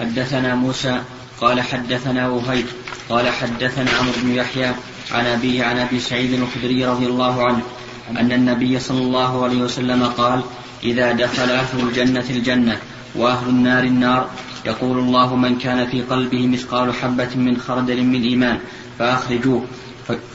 حدثنا 0.00 0.54
موسى 0.54 1.02
قال 1.40 1.60
حدثنا 1.60 2.28
وهيب 2.28 2.66
قال 3.08 3.28
حدثنا 3.28 3.90
عمرو 3.90 4.12
بن 4.16 4.34
يحيى 4.34 4.74
عن 5.12 5.26
أبيه 5.26 5.64
عن 5.64 5.78
أبي 5.78 6.00
سعيد 6.00 6.32
الخدري 6.32 6.84
رضي 6.84 7.06
الله 7.06 7.44
عنه 7.44 7.62
أن 8.10 8.32
النبي 8.32 8.80
صلى 8.80 8.98
الله 8.98 9.44
عليه 9.44 9.62
وسلم 9.62 10.04
قال 10.04 10.40
إذا 10.84 11.12
دخل 11.12 11.50
أهل 11.50 11.80
الجنة 11.80 12.24
الجنة 12.30 12.78
وأهل 13.14 13.48
النار 13.48 13.84
النار 13.84 14.28
يقول 14.66 14.98
الله 14.98 15.36
من 15.36 15.58
كان 15.58 15.86
في 15.86 16.02
قلبه 16.02 16.46
مثقال 16.46 16.94
حبة 16.94 17.36
من 17.36 17.56
خردل 17.56 18.04
من 18.04 18.22
إيمان 18.22 18.58
فأخرجوه 18.98 19.64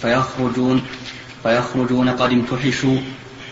فيخرجون 0.02 0.82
فيخرجون 1.44 2.10
قد 2.10 2.32
امتحشوا 2.32 2.98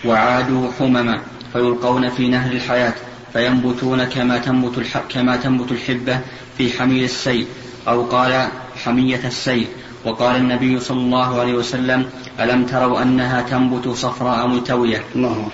وعادوا 0.06 0.72
حمما 0.80 1.22
فيلقون 1.54 2.10
في 2.10 2.28
نهر 2.28 2.51
الحياة 2.51 2.94
فينبتون 3.34 4.04
كما 4.04 4.38
تنبت 4.38 4.86
كما 5.10 5.38
تنبت 5.38 5.72
الحبة 5.72 6.20
في 6.58 6.72
حميل 6.80 7.04
السيل 7.04 7.46
أو 7.88 8.04
قال 8.06 8.48
حمية 8.84 9.28
السيل. 9.28 9.68
وقال 10.05 10.36
النبي 10.36 10.79
صلى 10.79 10.98
الله 10.98 11.39
عليه 11.39 11.53
وسلم 11.53 12.10
ألم 12.39 12.65
تروا 12.65 13.01
أنها 13.01 13.41
تنبت 13.41 13.88
صفراء 13.88 14.48
ملتوية 14.48 15.03
الله 15.15 15.50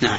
نعم. 0.00 0.18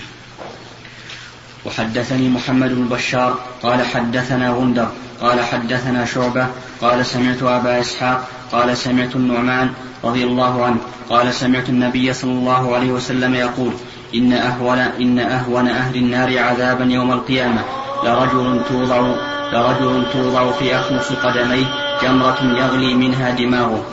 وحدثني 1.66 2.30
محمد 2.30 2.70
بن 2.70 2.88
بشار 2.88 3.40
قال 3.64 3.86
حدثنا 3.86 4.50
غندر 4.50 4.92
قال 5.22 5.42
حدثنا 5.42 6.06
شعبة 6.06 6.48
قال 6.82 7.06
سمعت 7.06 7.44
أبا 7.44 7.80
إسحاق 7.80 8.28
قال 8.52 8.78
سمعت 8.78 9.16
النعمان 9.16 9.74
رضي 10.04 10.24
الله 10.24 10.66
عنه 10.66 10.78
قال 11.10 11.34
سمعت 11.34 11.70
النبي 11.70 12.14
صلى 12.14 12.32
الله 12.32 12.76
عليه 12.76 12.92
وسلم 12.92 13.36
يقول 13.36 13.74
إن 14.16 14.34
أهون 14.34 14.80
إن 14.80 15.20
أهون 15.20 15.68
أهل 15.68 15.96
النار 15.96 16.40
عذابا 16.40 16.86
يوم 16.86 17.12
القيامة 17.12 17.62
لرجل 18.04 18.62
توضع 18.70 19.35
لرجل 19.54 20.04
توضع 20.14 20.52
في 20.52 20.76
أخمص 20.76 21.12
قدميه 21.12 21.66
جمرة 22.04 22.38
يغلي 22.58 22.94
منها 22.94 23.32
دماغه. 23.32 23.86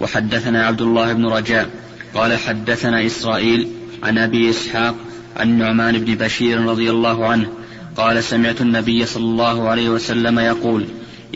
وحدثنا 0.00 0.66
عبد 0.66 0.82
الله 0.82 1.12
بن 1.12 1.26
رجاء 1.26 1.70
قال 2.14 2.38
حدثنا 2.38 3.06
إسرائيل 3.06 3.68
عن 4.02 4.18
أبي 4.18 4.50
إسحاق 4.50 4.94
عن 5.36 5.58
نعمان 5.58 5.98
بن 5.98 6.14
بشير 6.14 6.60
رضي 6.64 6.90
الله 6.90 7.26
عنه 7.26 7.46
قال 7.96 8.24
سمعت 8.24 8.60
النبي 8.60 9.06
صلى 9.06 9.24
الله 9.24 9.68
عليه 9.68 9.88
وسلم 9.88 10.38
يقول 10.38 10.86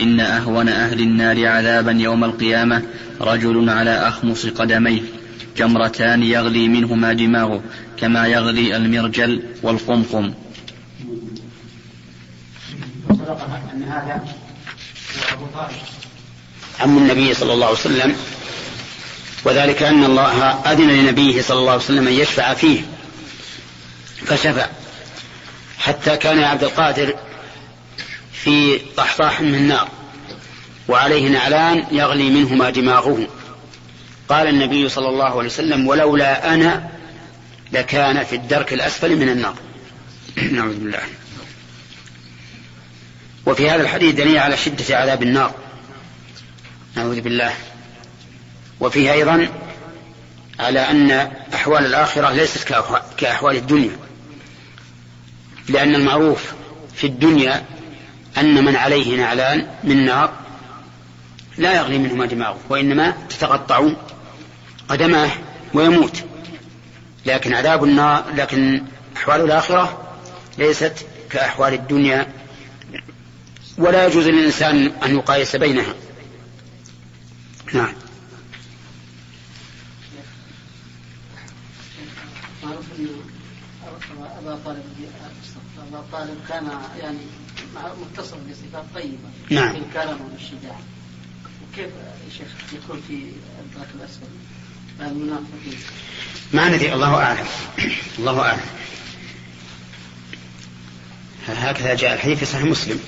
إن 0.00 0.20
أهون 0.20 0.68
أهل 0.68 1.00
النار 1.00 1.46
عذابا 1.46 1.92
يوم 1.92 2.24
القيامة 2.24 2.83
رجل 3.20 3.70
على 3.70 3.90
أخمص 3.90 4.46
قدميه 4.46 5.00
جمرتان 5.57 6.22
يغلي 6.22 6.68
منهما 6.68 7.12
دماغه 7.12 7.62
كما 7.96 8.26
يغلي 8.26 8.76
المرجل 8.76 9.42
والقمقم. 9.62 10.33
أن 13.20 13.83
هذا 13.83 14.24
أبو 15.33 15.46
طالب. 15.55 15.77
عم 16.81 16.98
النبي 16.98 17.35
صلى 17.35 17.53
الله 17.53 17.66
عليه 17.66 17.77
وسلم 17.77 18.16
وذلك 19.44 19.83
أن 19.83 20.05
الله 20.05 20.42
أذن 20.72 20.88
لنبيه 20.88 21.42
صلى 21.42 21.59
الله 21.59 21.72
عليه 21.72 21.83
وسلم 21.83 22.09
أن 22.09 22.12
يشفع 22.12 22.55
فيه 22.55 22.81
فشفع. 24.27 24.66
حتى 25.79 26.16
كان 26.16 26.38
عبد 26.38 26.64
القادر 26.64 27.14
في 28.33 28.79
طحطاح 28.96 29.40
من 29.40 29.55
النار 29.55 29.88
وعليه 30.88 31.29
نعلان 31.29 31.85
يغلي 31.92 32.31
منهما 32.31 32.70
دماغه. 32.70 33.27
قال 34.29 34.48
النبي 34.48 34.88
صلى 34.88 35.09
الله 35.09 35.38
عليه 35.38 35.48
وسلم 35.48 35.88
ولولا 35.88 36.55
أنا 36.55 36.90
لكان 37.72 38.24
في 38.24 38.37
الدرك 38.37 38.72
الأسفل 38.72 39.16
من 39.16 39.29
النار. 39.29 39.55
نعوذ 40.53 40.77
بالله. 40.77 41.24
وفي 43.46 43.70
هذا 43.70 43.83
الحديث 43.83 44.14
دليل 44.14 44.38
على 44.38 44.57
شدة 44.57 44.96
عذاب 44.96 45.22
النار. 45.22 45.54
نعوذ 46.96 47.20
بالله. 47.20 47.52
وفيه 48.80 49.12
أيضا 49.12 49.48
على 50.61 50.80
أن 50.80 51.11
أحوال 51.54 51.87
الآخرة 51.87 52.30
ليست 52.30 52.74
كأحوال 53.16 53.57
الدنيا. 53.57 53.96
لأن 55.68 55.94
المعروف 55.94 56.52
في 56.94 57.07
الدنيا 57.07 57.64
أن 58.38 58.64
من 58.64 58.76
عليه 58.76 59.16
نعلان 59.16 59.66
من 59.85 60.04
نار 60.04 60.33
لا 61.59 61.76
يغلي 61.76 61.98
منهما 61.98 62.26
دماغه 62.26 62.59
وإنما 62.68 63.14
تتقطع 63.28 63.88
قدماه 64.88 65.30
ويموت. 65.74 66.24
لكن 67.26 67.54
عذاب 67.54 67.85
النار 67.85 68.24
لكن 68.35 68.83
أحوال 69.16 69.40
الآخرة 69.40 70.00
ليست 70.59 71.07
كأحوال 71.30 71.74
الدنيا 71.74 72.26
ولا 73.79 74.07
يجوز 74.07 74.29
للإنسان 74.29 74.87
أن 74.87 75.15
يقايس 75.15 75.57
بينها. 75.57 75.95
نعم. 77.73 77.93
أبا 84.39 84.59
طالب 84.65 84.85
أبا 85.89 86.05
طالب 86.13 86.39
كان 86.49 86.71
يعني 87.01 87.19
متصف 88.01 88.37
بصفات 88.51 88.85
طيبة 88.95 89.29
نعم. 89.51 89.77
الكرم 89.77 90.19
والشجاعة 90.33 90.81
وكيف 91.63 91.91
يا 91.95 92.31
شيخ 92.39 92.49
يكون 92.73 93.03
في 93.09 93.15
الدرك 93.61 93.89
الأسفل 93.95 94.27
المنافقين 95.01 95.79
ما 96.53 96.69
ندري 96.69 96.93
الله 96.93 97.15
أعلم. 97.15 97.47
الله 98.19 98.41
أعلم. 98.41 98.67
هكذا 101.49 101.95
جاء 101.95 102.15
الحديث 102.15 102.39
في 102.39 102.45
صحيح 102.45 102.65
مسلم. 102.65 103.01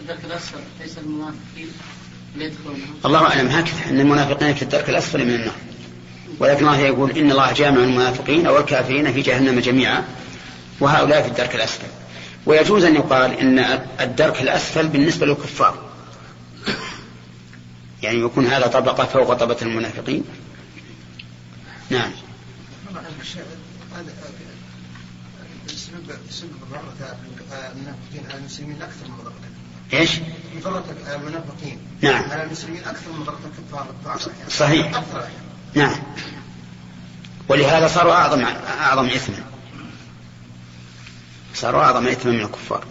الدرك 0.00 0.24
الأسفل 0.24 0.58
ليس 0.80 0.98
المنافقين 0.98 1.72
الله 3.04 3.26
أعلم 3.26 3.46
هكذا 3.46 3.90
أن 3.90 4.00
المنافقين 4.00 4.54
في 4.54 4.62
الدرك 4.62 4.90
الأسفل 4.90 5.24
من 5.24 5.34
النار 5.34 5.54
ولكن 6.38 6.66
الله 6.66 6.78
يقول 6.78 7.10
إن 7.10 7.30
الله 7.30 7.52
جامع 7.52 7.84
المنافقين 7.84 8.46
والكافرين 8.46 9.12
في 9.12 9.20
جهنم 9.20 9.60
جميعا 9.60 10.04
وهؤلاء 10.80 11.22
في 11.22 11.28
الدرك 11.28 11.54
الأسفل 11.54 11.88
ويجوز 12.46 12.84
أن 12.84 12.94
يقال 12.94 13.38
إن 13.38 13.58
الدرك 14.00 14.42
الأسفل 14.42 14.88
بالنسبة 14.88 15.26
للكفار 15.26 15.86
يعني 18.02 18.20
يكون 18.20 18.46
هذا 18.46 18.66
طبقة 18.66 19.04
فوق 19.04 19.34
طبقة 19.34 19.62
المنافقين 19.62 20.24
نعم 21.90 22.10
المنافقين 27.76 28.26
على 28.26 28.38
المسلمين 28.38 28.82
أكثر 28.82 29.08
من 29.08 29.16
ضربة 29.16 29.45
إيش؟ 29.92 30.10
ضربة 30.62 31.14
المنافقين 31.14 31.78
نعم. 32.00 32.30
على 32.30 32.42
المسلمين 32.42 32.84
أكثر 32.84 33.12
من 33.12 33.24
ضربة 33.24 33.38
الكفار 33.58 34.18
صحيح. 34.48 34.96
أكثر 34.96 35.28
نعم. 35.74 35.96
ولهذا 37.48 37.88
صاروا 37.88 38.12
أعظم 38.12 38.42
أعظم 38.80 39.06
إثما. 39.06 39.44
صاروا 41.54 41.82
أعظم 41.82 42.06
إثما 42.06 42.32
من 42.32 42.40
الكفار. 42.40 42.84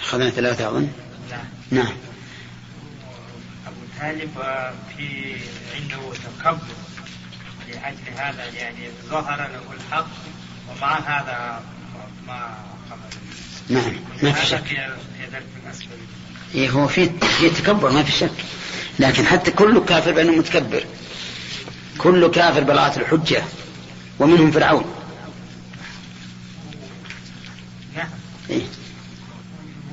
أخذنا 0.00 0.30
ثلاثة 0.30 0.68
أظن. 0.68 0.88
نعم. 1.30 1.44
نعم. 1.70 1.96
أبو 3.66 3.80
طالب 4.00 4.38
آه، 4.38 4.72
في 4.96 5.36
عنده 5.74 6.14
تكبر 6.14 6.58
لأجل 7.68 7.98
هذا 8.16 8.44
يعني 8.44 8.88
ظهر 9.08 9.36
له 9.36 9.62
الحق 9.76 10.08
ومع 10.68 10.98
هذا 10.98 11.62
ما 12.26 12.64
نعم 13.68 13.92
ما 14.22 14.32
في 14.32 14.46
شك. 14.46 14.64
إيه 16.54 16.70
هو 16.70 16.88
في 16.88 17.10
في 17.38 17.50
تكبر 17.50 17.90
ما 17.90 18.02
في 18.02 18.12
شك. 18.12 18.30
لكن 18.98 19.26
حتى 19.26 19.50
كل 19.50 19.84
كافر 19.84 20.12
بأنه 20.12 20.32
متكبر. 20.32 20.84
كل 21.98 22.30
كافر 22.30 22.64
بلاءة 22.64 23.00
الحجة. 23.00 23.42
ومنهم 24.18 24.50
فرعون. 24.50 24.84
نعم. 27.96 28.08
إيه. 28.50 28.62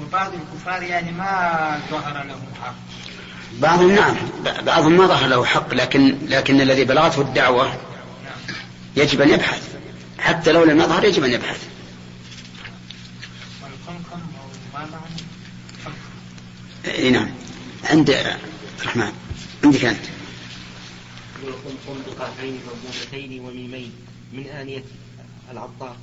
وبعض 0.01 0.31
الكفار 0.33 0.83
يعني 0.83 1.11
ما 1.11 1.79
ظهر 1.91 2.13
لهم 2.23 2.41
حق. 2.63 2.75
بعضهم 3.59 3.91
نعم 3.91 4.15
بعضهم 4.61 4.97
ما 4.97 5.07
ظهر 5.07 5.27
له 5.27 5.45
حق 5.45 5.73
لكن 5.73 6.17
لكن 6.27 6.61
الذي 6.61 6.83
بلغته 6.85 7.21
الدعوة 7.21 7.67
نعم. 7.67 8.57
يجب 8.95 9.21
أن 9.21 9.29
يبحث. 9.29 9.75
حتى 10.19 10.51
لو 10.51 10.63
لم 10.63 10.79
يظهر 10.79 11.03
يجب 11.05 11.23
أن 11.23 11.31
يبحث 11.31 11.59
والقمقم 13.63 14.21
أو 14.39 14.47
ما 14.73 14.79
معنى 14.79 14.91
قمقم 15.85 15.95
إيه 16.87 17.09
نعم 17.09 17.29
عند 17.83 18.09
الرحمن 18.09 19.13
عندك 19.63 19.85
أنت 19.85 20.05
يقول 21.43 21.97
بقعتين 22.07 22.59
مربوطتين 22.67 23.39
وميمين 23.39 23.91
من 24.33 24.45
آنية 24.45 24.83
العطار 25.51 25.97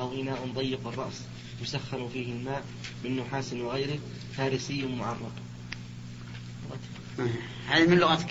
أو 0.00 0.12
إناء 0.12 0.50
ضيق 0.54 0.86
الرأس 0.86 1.22
يسخن 1.62 2.08
فيه 2.12 2.32
الماء 2.32 2.64
من 3.04 3.16
نحاس 3.16 3.52
وغيره 3.52 3.98
فارسي 4.36 4.86
معرق 4.86 5.32
هذه 7.68 7.86
من 7.86 7.98
لغتك 7.98 8.30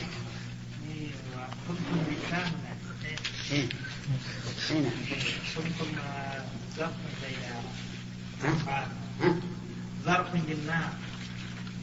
إيه، 0.89 1.08
بالكامل 2.08 2.52
إيه. 3.52 3.70
إيه 4.72 4.89
نعم. 8.43 8.56
آه،؟ 8.67 8.88
ظرف 10.06 10.28
للماء 10.36 10.93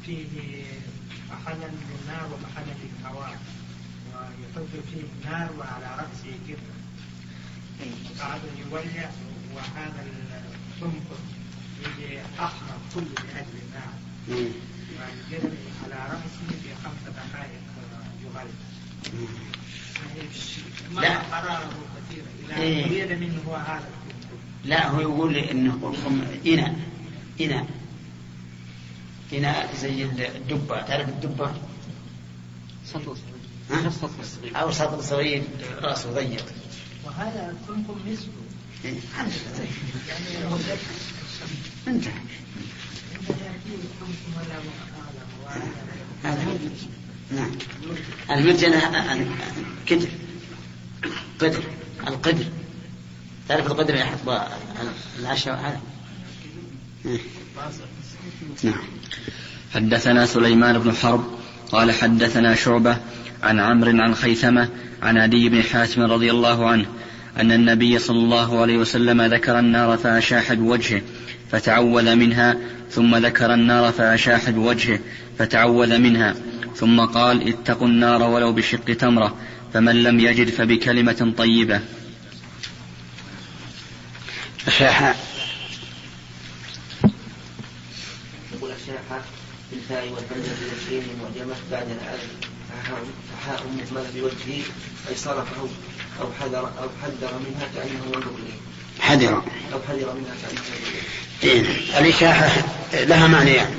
فيه 0.07 0.27
محلا 1.31 1.67
للنار 1.67 2.27
ومحلا 2.35 2.73
للهواء 2.83 3.39
ويحط 4.15 4.85
فيه 4.93 5.03
النار 5.25 5.51
وعلى 5.59 5.87
رأسه 5.99 6.33
كبر 6.49 6.75
بعد 8.21 8.41
يولع 8.71 9.11
وهذا 9.55 10.07
القمقم 10.77 11.23
يجي 11.81 12.21
أحمر 12.41 12.79
كله 12.95 13.05
لأجل 13.05 13.59
النار. 13.67 13.93
ويجري 14.29 15.59
على 15.85 15.95
رأسه 16.13 16.49
في 16.63 16.75
خمس 16.85 17.03
دقائق 17.07 17.61
يغلي 18.25 18.51
ما 20.95 21.01
لا. 21.01 21.19
حراره 21.19 21.71
كثيرة 21.97 22.27
إلى 22.45 22.63
إيه. 22.63 22.85
أن 22.87 22.93
يريد 22.93 23.13
منه 23.21 23.43
هو 23.49 23.55
هذا 23.55 23.89
لا 24.65 24.89
هو 24.89 25.01
يقول 25.01 25.37
إنه 25.37 25.73
قلقم 25.83 26.25
إناء 26.47 26.79
إناء 27.41 27.67
إناء 29.33 29.75
زي 29.77 30.05
الدبة 30.05 30.83
تعرف 30.83 31.09
الدبة؟ 31.09 31.55
سطل 32.87 33.17
صغير. 33.17 34.57
أو 34.57 34.73
سطل 34.73 35.05
صغير 35.05 35.43
رأسه 35.83 36.13
ضيق 36.13 36.45
وهذا 37.05 37.55
نسبه 38.07 38.33
إيه، 38.85 38.99
الحمد 38.99 39.33
لله 39.33 39.59
طيب. 39.59 39.69
يعني. 40.09 40.55
انتهى 41.89 42.13
مقالة 44.29 44.61
هذا. 46.25 46.59
نعم. 47.31 47.51
المرجنة 48.31 48.79
كدر. 49.87 50.09
قدر. 51.41 51.63
القدر. 52.07 52.45
تعرف 53.49 53.67
القدر 53.67 53.95
اللي 53.95 54.01
يحط 54.01 54.51
العشاء 55.19 55.55
هذا 55.55 55.81
إيه. 57.07 57.21
نعم. 58.63 58.75
حدثنا 59.75 60.27
سليمان 60.27 60.79
بن 60.79 60.93
حرب 60.93 61.25
قال 61.73 61.93
حدثنا 61.93 62.55
شعبة 62.55 62.97
عن 63.43 63.61
عمرو 63.61 63.91
عن 63.91 64.15
خيثمة 64.15 64.69
عن 65.03 65.19
عدي 65.19 65.49
بن 65.49 65.63
حاتم 65.63 66.03
رضي 66.03 66.31
الله 66.31 66.69
عنه 66.69 66.87
أن 67.37 67.53
النبي 67.53 67.99
صلى 67.99 68.19
الله 68.19 68.61
عليه 68.61 68.79
وسلم 68.79 69.23
ذكر 69.23 69.59
النار 69.59 69.97
فأشاح 69.97 70.53
بوجهه 70.53 71.03
فتعوذ 71.51 72.15
منها 72.15 72.57
ثم 72.91 73.17
ذكر 73.17 73.55
النار 73.55 73.93
فأشاح 73.93 74.51
بوجهه 74.51 74.99
فتعوذ 75.39 75.99
منها 75.99 76.35
ثم 76.77 77.01
قال 77.01 77.49
اتقوا 77.49 77.87
النار 77.87 78.23
ولو 78.23 78.53
بشق 78.53 78.85
تمرة 78.85 79.37
فمن 79.75 80.03
لم 80.03 80.21
يجد 80.21 80.49
فبكلمة 80.51 81.33
طيبة. 81.37 81.81
أشاح 84.67 85.17
يقول 88.53 88.71
الشاحة 88.85 89.23
بالفاء 89.71 90.05
والهمزة 90.05 90.57
والشين 90.73 91.03
المعجمة 91.11 91.55
بعد 91.71 91.87
الألف 91.91 92.31
فحاء 92.85 93.63
مهملة 93.67 94.11
بوجهه 94.15 94.63
أي 95.09 95.17
صرفه 95.17 95.69
أو 96.21 96.27
حذر 96.41 96.59
أو 96.59 96.89
حذر 97.03 97.33
منها 97.39 97.69
كأنه 97.75 98.05
ينظر 98.05 98.31
إليه. 98.31 98.59
حذر. 99.01 99.43
أو 99.73 99.79
حذر 99.89 100.15
منها 100.15 100.35
كأنه 100.43 100.61
ينظر 100.61 100.89
إليه. 100.89 101.53
إيه. 101.53 101.99
الإشاحة 101.99 102.51
لها 102.93 103.27
معنيان 103.27 103.75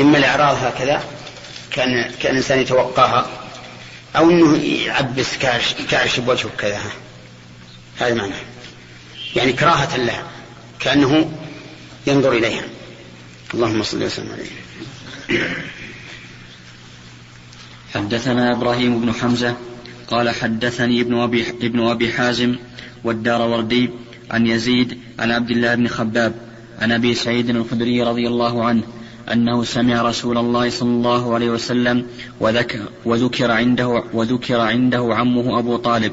إما 0.00 0.18
الإعراض 0.18 0.56
هكذا 0.64 1.04
كان 1.70 2.10
كأن 2.22 2.32
الإنسان 2.32 2.60
يتوقاها 2.60 3.26
أو 4.16 4.30
أنه 4.30 4.56
يعبس 4.64 5.36
كارش 5.36 5.74
كارش 5.90 6.20
بوجهه 6.20 6.50
كذا. 6.58 6.80
هذا 7.98 8.14
معنى. 8.14 8.34
يعني 9.36 9.52
كراهة 9.52 9.96
لها 9.96 10.24
كأنه 10.80 11.32
ينظر 12.06 12.32
إليها. 12.32 12.64
اللهم 13.54 13.82
صل 13.82 14.02
وسلم 14.02 14.28
عليه. 14.32 14.50
حدثنا 17.94 18.52
إبراهيم 18.52 19.00
بن 19.00 19.12
حمزة 19.12 19.56
قال 20.08 20.30
حدثني 20.30 21.00
ابن 21.00 21.14
أبي, 21.14 21.48
ابن 21.62 21.80
أبي 21.80 22.12
حازم 22.12 22.56
والدار 23.04 23.48
وردي 23.48 23.90
عن 24.30 24.46
يزيد 24.46 24.98
عن 25.18 25.30
عبد 25.30 25.50
الله 25.50 25.74
بن 25.74 25.88
خباب 25.88 26.34
عن 26.78 26.92
أبي 26.92 27.14
سعيد 27.14 27.50
الخدري 27.50 28.02
رضي 28.02 28.26
الله 28.28 28.64
عنه 28.64 28.82
أنه 29.32 29.64
سمع 29.64 30.02
رسول 30.02 30.38
الله 30.38 30.70
صلى 30.70 30.88
الله 30.88 31.34
عليه 31.34 31.50
وسلم 31.50 32.06
وذكر, 32.40 32.78
وذكر 33.04 33.50
عنده 33.50 34.04
وذكر 34.12 34.60
عنده 34.60 35.08
عمه 35.10 35.58
أبو 35.58 35.76
طالب 35.76 36.12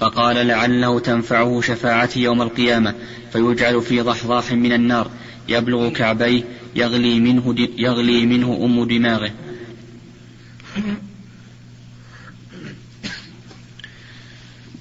فقال 0.00 0.46
لعله 0.46 1.00
تنفعه 1.00 1.60
شفاعتي 1.60 2.20
يوم 2.20 2.42
القيامة 2.42 2.94
فيجعل 3.32 3.82
في 3.82 4.00
ضحضاح 4.00 4.52
من 4.52 4.72
النار. 4.72 5.10
يبلغ 5.48 5.88
كعبيه 5.88 6.44
يغلي 6.74 7.20
منه 7.20 7.54
يغلي 7.58 8.26
منه 8.26 8.60
أم 8.64 8.84
دماغه. 8.84 9.32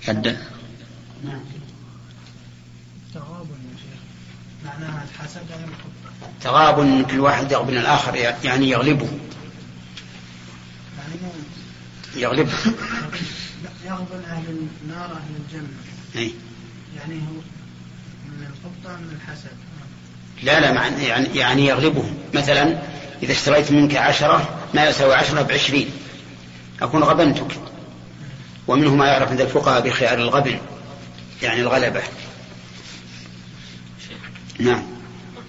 حد؟ 0.07 0.37
تغابن 3.13 3.59
يا 3.71 3.77
شيخ 3.77 4.01
معناها 4.65 5.05
الحسد 5.09 5.51
الحب 5.51 5.95
تغاب 6.41 7.05
كل 7.11 7.19
واحد 7.19 7.51
يغبن 7.51 7.77
الآخر 7.77 8.15
يعني 8.43 8.69
يغلبه. 8.69 9.09
يعني 10.97 11.13
مو 11.23 11.31
يغلبه 12.15 12.53
يغبن 13.85 14.23
أهل 14.29 14.67
النار 14.83 15.11
أهل 15.11 15.35
الجنة. 15.45 15.67
إيه. 16.15 16.31
يعني 16.97 17.15
هو 17.15 17.41
من 18.27 18.47
القبطة 18.49 18.97
من 18.97 19.19
الحسد. 19.21 19.57
لا 20.43 20.59
لا 20.59 20.87
يعني 20.87 21.37
يعني 21.37 21.65
يغلبه 21.65 22.13
مثلا 22.33 22.81
إذا 23.23 23.31
اشتريت 23.31 23.71
منك 23.71 23.95
عشرة 23.95 24.59
ما 24.73 24.89
يساوي 24.89 25.15
عشرة 25.15 25.41
بعشرين. 25.41 25.89
أكون 26.81 27.03
غبنتك. 27.03 27.57
ومنه 28.67 28.95
ما 28.95 29.07
يعرف 29.07 29.29
عند 29.29 29.41
الفقهاء 29.41 29.81
بخيار 29.81 30.17
الغبن 30.17 30.59
يعني 31.41 31.61
الغلبة. 31.61 32.03
نعم. 34.59 34.83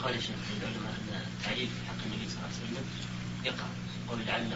قال 0.04 0.14
يا 0.14 0.20
شيخ 0.20 0.30
العلماء 0.60 0.92
في 1.44 1.50
حق 1.88 1.94
النبي 2.06 2.28
صلى 2.28 2.38
الله 2.38 2.48
عليه 2.48 2.56
وسلم 2.62 2.84
يقع 3.44 3.66
قول 4.08 4.18
لعل 4.26 4.50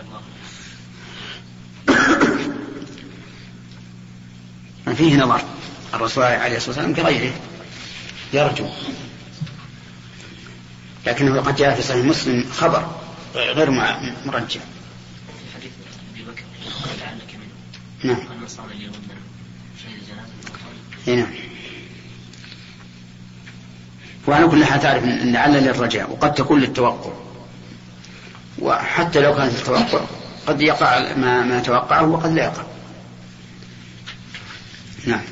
الله 4.86 4.94
فيه 4.94 5.16
نظر. 5.16 5.40
الرسول 5.94 6.24
عليه 6.24 6.56
الصلاة 6.56 6.76
والسلام 6.76 6.94
كغيره 6.94 7.32
يرجو. 8.32 8.68
لكنه 11.06 11.40
قد 11.40 11.56
جاء 11.56 11.74
في 11.74 11.82
صحيح 11.82 12.04
مسلم 12.04 12.44
خبر 12.52 12.90
غير 13.34 13.70
مرجع. 13.70 14.60
ابي 16.14 16.22
بكر 16.22 16.42
لعلك 17.00 17.36
منه 18.04 18.14
نعم. 18.14 18.26
قال 18.28 18.48
اي 21.08 21.16
نعم. 21.16 21.30
وعلى 24.26 24.48
كل 24.48 24.64
حال 24.64 24.80
تعرف 24.80 25.04
ان 25.04 25.32
لعل 25.32 25.52
للرجاء 25.52 26.10
وقد 26.10 26.34
تكون 26.34 26.60
للتوقع. 26.60 27.12
وحتى 28.58 29.20
لو 29.20 29.34
كانت 29.34 29.54
التوقع 29.54 30.04
قد 30.46 30.60
يقع 30.60 31.14
ما 31.16 31.42
ما 31.42 31.60
توقعه 31.60 32.04
وقد 32.08 32.32
لا 32.32 32.44
يقع. 32.44 32.62
نعم. 35.06 35.22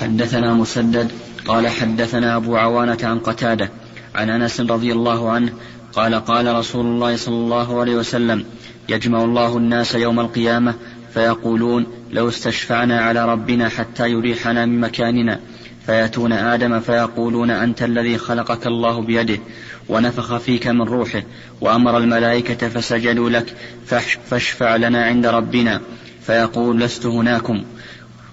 حدثنا 0.00 0.54
مسدد 0.54 1.12
قال 1.46 1.68
حدثنا 1.68 2.36
أبو 2.36 2.56
عوانة 2.56 2.98
عن 3.02 3.18
قتادة. 3.18 3.70
عن 4.14 4.30
أنس 4.30 4.60
رضي 4.60 4.92
الله 4.92 5.30
عنه 5.30 5.52
قال 5.92 6.14
قال 6.14 6.54
رسول 6.54 6.86
الله 6.86 7.16
صلى 7.16 7.34
الله 7.34 7.80
عليه 7.80 7.96
وسلم 7.96 8.44
يجمع 8.88 9.24
الله 9.24 9.56
الناس 9.56 9.94
يوم 9.94 10.20
القيامة 10.20 10.74
فيقولون 11.14 11.86
لو 12.12 12.28
استشفعنا 12.28 13.00
على 13.00 13.32
ربنا 13.32 13.68
حتى 13.68 14.10
يريحنا 14.10 14.66
من 14.66 14.80
مكاننا. 14.80 15.40
فيأتون 15.86 16.32
آدم 16.32 16.80
فيقولون 16.80 17.50
أنت 17.50 17.82
الذي 17.82 18.18
خلقك 18.18 18.66
الله 18.66 19.00
بيده 19.00 19.38
ونفخ 19.88 20.36
فيك 20.36 20.66
من 20.66 20.82
روحه 20.82 21.22
وأمر 21.60 21.98
الملائكة 21.98 22.68
فسجدوا 22.68 23.30
لك 23.30 23.54
فاشفع 24.30 24.76
لنا 24.76 25.04
عند 25.04 25.26
ربنا. 25.26 25.80
فيقول 26.22 26.80
لست 26.80 27.06
هناكم. 27.06 27.62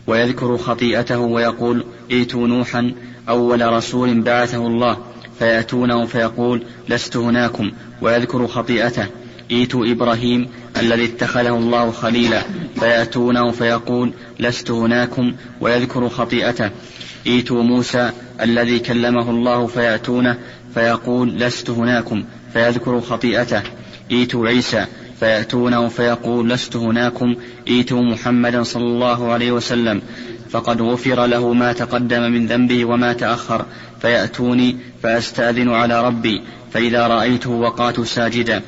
ويذكر 0.08 0.58
خطيئته 0.58 1.20
ويقول 1.20 1.86
ائتوا 2.12 2.48
نوحا 2.48 2.94
أول 3.30 3.74
رسول 3.74 4.22
بعثه 4.22 4.68
الله. 4.68 4.98
فيأتونه 5.40 6.06
فيقول 6.06 6.64
لست 6.90 7.18
هناكم 7.18 7.72
ويذكر 8.02 8.48
خطيئته. 8.48 9.06
ائتوا 9.52 9.86
إبراهيم 9.86 10.48
الذي 10.78 11.06
اتخذه 11.06 11.58
الله 11.58 11.92
خليلا. 11.92 12.42
فيأتونه 12.80 13.52
فيقول 13.52 14.14
لست 14.40 14.72
هناكم 14.72 15.34
ويذكر 15.62 16.10
خطيئته. 16.10 16.70
ائتوا 17.28 17.64
موسى 17.64 18.12
الذي 18.42 18.80
كلمه 18.80 19.30
الله 19.30 19.68
فيأتونه 19.68 20.38
فيقول 20.74 21.30
لست 21.30 21.70
هناكم 21.70 22.24
فيذكر 22.54 23.02
خطيئته. 23.02 23.62
ائتوا 24.12 24.48
عيسى 24.48 24.86
فيأتونه 25.20 25.88
فيقول 25.88 26.50
لست 26.50 26.76
هناكم. 26.76 27.36
ائتوا 27.68 28.02
محمدا 28.02 28.64
صلى 28.64 28.84
الله 28.84 29.32
عليه 29.32 29.52
وسلم 29.52 30.02
فقد 30.50 30.82
غفر 30.82 31.26
له 31.26 31.54
ما 31.54 31.74
تقدم 31.74 32.22
من 32.32 32.48
ذنبه 32.48 32.86
وما 32.86 33.14
تأخر. 33.14 33.66
فيأتوني 34.02 34.78
فأستأذن 35.04 35.70
على 35.70 36.08
ربي 36.08 36.42
فإذا 36.74 37.08
رأيته 37.08 37.50
وقعت 37.50 38.02
ساجدا. 38.02 38.62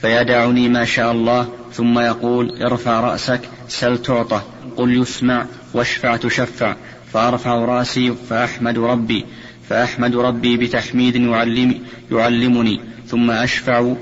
فيدعني 0.00 0.68
ما 0.68 0.84
شاء 0.84 1.12
الله 1.12 1.48
ثم 1.72 1.98
يقول 1.98 2.62
ارفع 2.62 3.00
رأسك 3.00 3.40
سل 3.68 4.02
تعطى 4.02 4.40
قل 4.76 4.96
يسمع 5.02 5.46
واشفع 5.74 6.16
تشفع. 6.16 6.76
فأرفع 7.12 7.54
رأسي 7.54 8.14
فأحمد 8.30 8.78
ربي 8.78 9.24
فأحمد 9.68 10.16
ربي 10.16 10.56
بتحميد 10.56 11.16
يعلم 11.16 11.80
يعلمني. 12.12 12.80
ثم 13.06 13.30
أشفع 13.30 13.94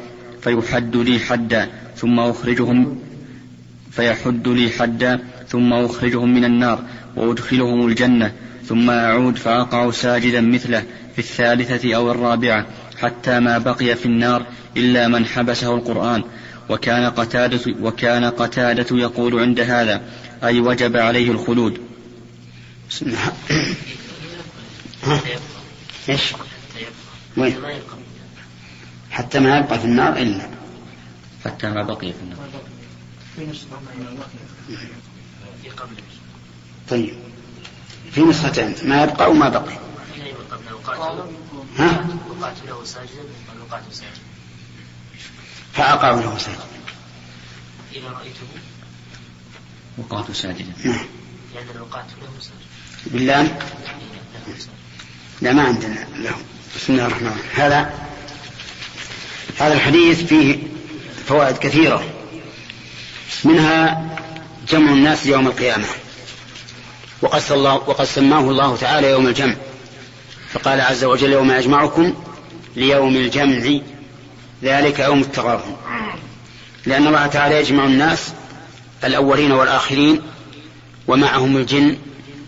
فيحد 0.42 0.96
لي 0.96 1.18
حدا 1.18 1.68
ثم 1.96 2.20
أخرجهم 2.20 2.98
فيحد 3.90 4.48
لي 4.48 4.70
حدا 4.70 5.20
ثم 5.48 5.72
أخرجهم 5.72 6.34
من 6.34 6.44
النار 6.44 6.78
وأدخلهم 7.16 7.86
الجنة. 7.86 8.32
ثم 8.68 8.90
أعود 8.90 9.36
فأقع 9.36 9.90
ساجدا 9.90 10.40
مثله 10.40 10.84
في 11.12 11.18
الثالثة 11.18 11.94
أو 11.96 12.10
الرابعة 12.10 12.66
حتى 13.00 13.40
ما 13.40 13.58
بقي 13.58 13.96
في 13.96 14.06
النار 14.06 14.46
إلا 14.76 15.08
من 15.08 15.26
حبسه 15.26 15.74
القرآن 15.74 16.24
وكان 16.68 17.10
قتادة 17.10 17.74
وكان 17.80 18.24
قتادة 18.24 18.96
يقول 18.98 19.40
عند 19.40 19.60
هذا 19.60 20.02
أي 20.44 20.60
وجب 20.60 20.96
عليه 20.96 21.30
الخلود. 21.30 21.80
بسم 22.90 23.06
الله. 23.06 23.32
ها؟ 25.04 25.20
إيش؟ 26.08 26.32
وين؟ 27.36 27.56
حتى 29.10 29.40
ما 29.40 29.58
يبقى 29.58 29.78
في 29.78 29.84
النار 29.84 30.16
إلا 30.16 30.48
حتى 31.44 31.70
ما 31.70 31.82
بقي 31.82 32.12
في 32.12 32.18
النار 32.22 32.38
طيب 36.88 37.14
في 38.14 38.20
نسختين 38.20 38.74
ما 38.82 39.02
يبقى 39.02 39.30
وما 39.30 39.48
بقي. 39.48 39.78
ها؟ 41.78 42.06
وقعت 42.28 42.56
له 42.66 42.84
ساجدا 42.84 43.22
قال 43.48 43.60
وقعت 43.68 43.82
ساجدا 43.92 44.20
فأقعوا 45.72 46.20
له 46.20 46.38
ساجدا 46.38 46.60
إذا 47.94 48.08
رأيته؟ 48.08 48.46
وقعت 49.98 50.30
ساجدا. 50.30 50.72
نعم. 50.84 51.06
لأن 51.54 51.80
وقعت 51.80 52.06
له 52.22 52.40
ساجدا 52.40 52.64
بالله؟ 53.06 53.58
لا 55.42 55.52
ما 55.52 55.62
عندنا 55.62 56.06
له. 56.16 56.36
بسم 56.76 56.92
الله 56.92 57.06
الرحمن 57.06 57.26
الرحيم. 57.26 57.50
هذا 57.54 58.08
هذا 59.58 59.74
الحديث 59.74 60.24
فيه 60.24 60.58
فوائد 61.26 61.58
كثيرة. 61.58 62.04
منها 63.44 64.04
جمع 64.68 64.92
الناس 64.92 65.26
يوم 65.26 65.46
القيامة. 65.46 65.86
وقد, 67.22 67.42
الله 67.50 67.74
وقد 67.74 68.04
سماه 68.04 68.40
الله 68.40 68.76
تعالى 68.76 69.10
يوم 69.10 69.26
الجمع. 69.26 69.54
فقال 70.52 70.80
عز 70.80 71.04
وجل 71.04 71.32
يوم 71.32 71.50
يجمعكم 71.50 72.14
ليوم 72.76 73.16
الجمع 73.16 73.78
ذلك 74.62 74.98
يوم 74.98 75.20
التغابن 75.20 75.76
لأن 76.86 77.06
الله 77.06 77.26
تعالى 77.26 77.60
يجمع 77.60 77.84
الناس 77.84 78.32
الأولين 79.04 79.52
والآخرين 79.52 80.22
ومعهم 81.08 81.56
الجن 81.56 81.96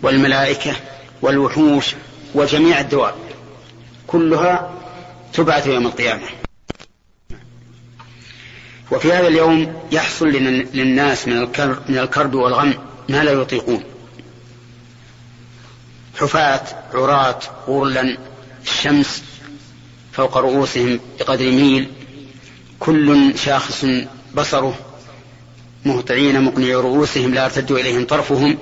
والملائكة 0.03 0.73
والوحوش 1.23 1.95
وجميع 2.35 2.81
الدواب. 2.81 3.15
كلها 4.07 4.71
تبعث 5.33 5.67
يوم 5.67 5.87
القيامة. 5.87 6.27
وفي 8.91 9.13
هذا 9.13 9.29
اليوم 9.29 9.83
يحصل 9.93 10.29
للناس 10.75 11.29
من 11.29 11.99
الكرب 11.99 12.35
والغم 12.35 12.75
ما 13.09 13.25
لا 13.25 13.33
يطيقون. 13.33 13.85
حفاة 16.17 16.63
عراة 16.95 17.39
غرلا 17.69 18.19
الشمس 18.63 19.23
فوق 20.13 20.37
رؤوسهم 20.37 21.01
بقدر 21.19 21.45
ميل. 21.45 21.91
كل 22.81 23.39
شاخص 23.39 23.87
بصره 24.35 24.79
مهطعين 25.85 26.41
مقنعي 26.41 26.75
رؤوسهم 26.75 27.35
لا 27.35 27.45
يرتد 27.45 27.73
إليهم 27.73 28.05
طرفهم. 28.05 28.59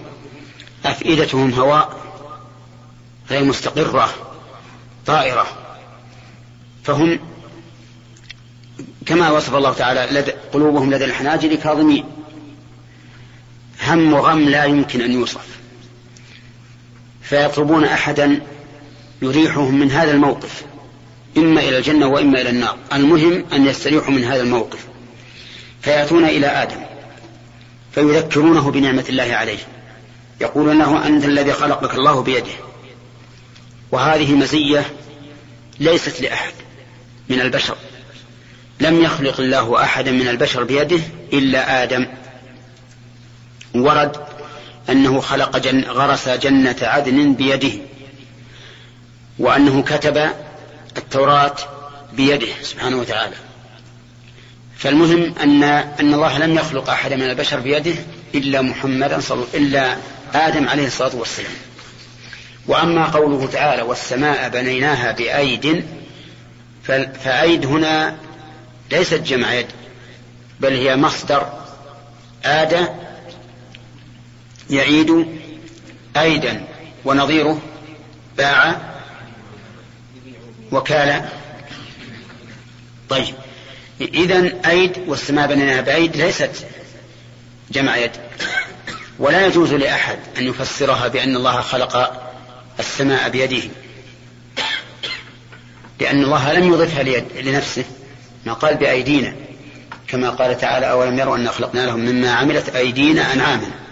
أفئدتهم 0.84 1.52
هواء 1.52 2.00
غير 3.30 3.44
مستقرة 3.44 4.14
طائرة. 5.06 5.46
فهم 6.84 7.20
كما 9.06 9.30
وصف 9.30 9.54
الله 9.54 9.72
تعالى 9.72 10.20
لدى 10.20 10.32
قلوبهم 10.52 10.94
لدى 10.94 11.04
الحناجر 11.04 11.54
كاظمين. 11.54 12.04
هم 13.86 14.12
وغم 14.12 14.40
لا 14.40 14.64
يمكن 14.64 15.00
أن 15.00 15.12
يوصف. 15.12 15.63
فيطلبون 17.24 17.84
أحدا 17.84 18.40
يريحهم 19.22 19.74
من 19.74 19.90
هذا 19.90 20.10
الموقف 20.10 20.64
إما 21.36 21.60
إلى 21.60 21.78
الجنة 21.78 22.06
وإما 22.06 22.40
إلى 22.40 22.50
النار. 22.50 22.76
المهم 22.92 23.44
أن 23.52 23.66
يستريحوا 23.66 24.10
من 24.10 24.24
هذا 24.24 24.42
الموقف. 24.42 24.86
فيأتون 25.82 26.24
إلى 26.24 26.46
آدم 26.46 26.80
فيذكرونه 27.94 28.70
بنعمة 28.70 29.04
الله 29.08 29.34
عليه. 29.34 29.58
يقولون 30.40 30.78
له 30.78 31.06
أنت 31.06 31.24
الذي 31.24 31.52
خلقك 31.52 31.94
الله 31.94 32.22
بيده. 32.22 32.52
وهذه 33.92 34.34
مزية 34.34 34.84
ليست 35.80 36.20
لأحد 36.20 36.52
من 37.28 37.40
البشر. 37.40 37.76
لم 38.80 39.02
يخلق 39.02 39.40
الله 39.40 39.82
أحدا 39.82 40.10
من 40.10 40.28
البشر 40.28 40.64
بيده 40.64 41.00
إلا 41.32 41.82
آدم. 41.82 42.06
ورد 43.74 44.16
أنه 44.90 45.20
خلق 45.20 45.58
جن 45.58 45.84
غرس 45.84 46.28
جنة 46.28 46.76
عدن 46.82 47.34
بيده 47.34 47.72
وأنه 49.38 49.82
كتب 49.82 50.30
التوراة 50.96 51.56
بيده 52.12 52.46
سبحانه 52.62 52.96
وتعالى. 52.96 53.36
فالمهم 54.78 55.34
أن 55.42 55.62
أن 55.62 56.14
الله 56.14 56.38
لم 56.38 56.54
يخلق 56.54 56.90
أحدا 56.90 57.16
من 57.16 57.30
البشر 57.30 57.60
بيده 57.60 57.94
إلا 58.34 58.62
محمدا 58.62 59.20
صلى 59.20 59.44
إلا 59.54 59.96
آدم 60.34 60.68
عليه 60.68 60.86
الصلاة 60.86 61.16
والسلام. 61.16 61.52
وأما 62.66 63.04
قوله 63.06 63.46
تعالى 63.46 63.82
والسماء 63.82 64.48
بنيناها 64.48 65.12
بأيد 65.12 65.84
فأيد 67.24 67.66
هنا 67.66 68.16
ليست 68.90 69.14
جمع 69.14 69.54
يد 69.54 69.66
بل 70.60 70.72
هي 70.72 70.96
مصدر 70.96 71.52
آد 72.44 72.88
يعيد 74.70 75.26
أيدا 76.16 76.64
ونظيره 77.04 77.62
باع 78.36 78.80
وكال. 80.72 81.28
طيب 83.08 83.34
إذا 84.00 84.52
أيد 84.70 84.98
والسماء 85.06 85.46
بنيناها 85.46 85.80
بأيد 85.80 86.16
ليست 86.16 86.66
جمع 87.70 87.96
يد. 87.96 88.10
ولا 89.18 89.46
يجوز 89.46 89.72
لأحد 89.72 90.18
أن 90.38 90.46
يفسرها 90.46 91.08
بأن 91.08 91.36
الله 91.36 91.60
خلق 91.60 92.22
السماء 92.80 93.28
بيده 93.28 93.68
لأن 96.00 96.24
الله 96.24 96.52
لم 96.52 96.72
يضفها 96.72 97.02
لنفسه 97.42 97.84
ما 98.46 98.52
قال 98.52 98.74
بأيدينا. 98.76 99.34
كما 100.08 100.30
قال 100.30 100.58
تعالى 100.58 100.90
أولم 100.90 101.18
يروا 101.18 101.36
أن 101.36 101.48
خلقنا 101.48 101.86
لهم 101.86 102.00
مما 102.00 102.30
عملت 102.30 102.76
أيدينا 102.76 103.32
أنعاما. 103.32 103.83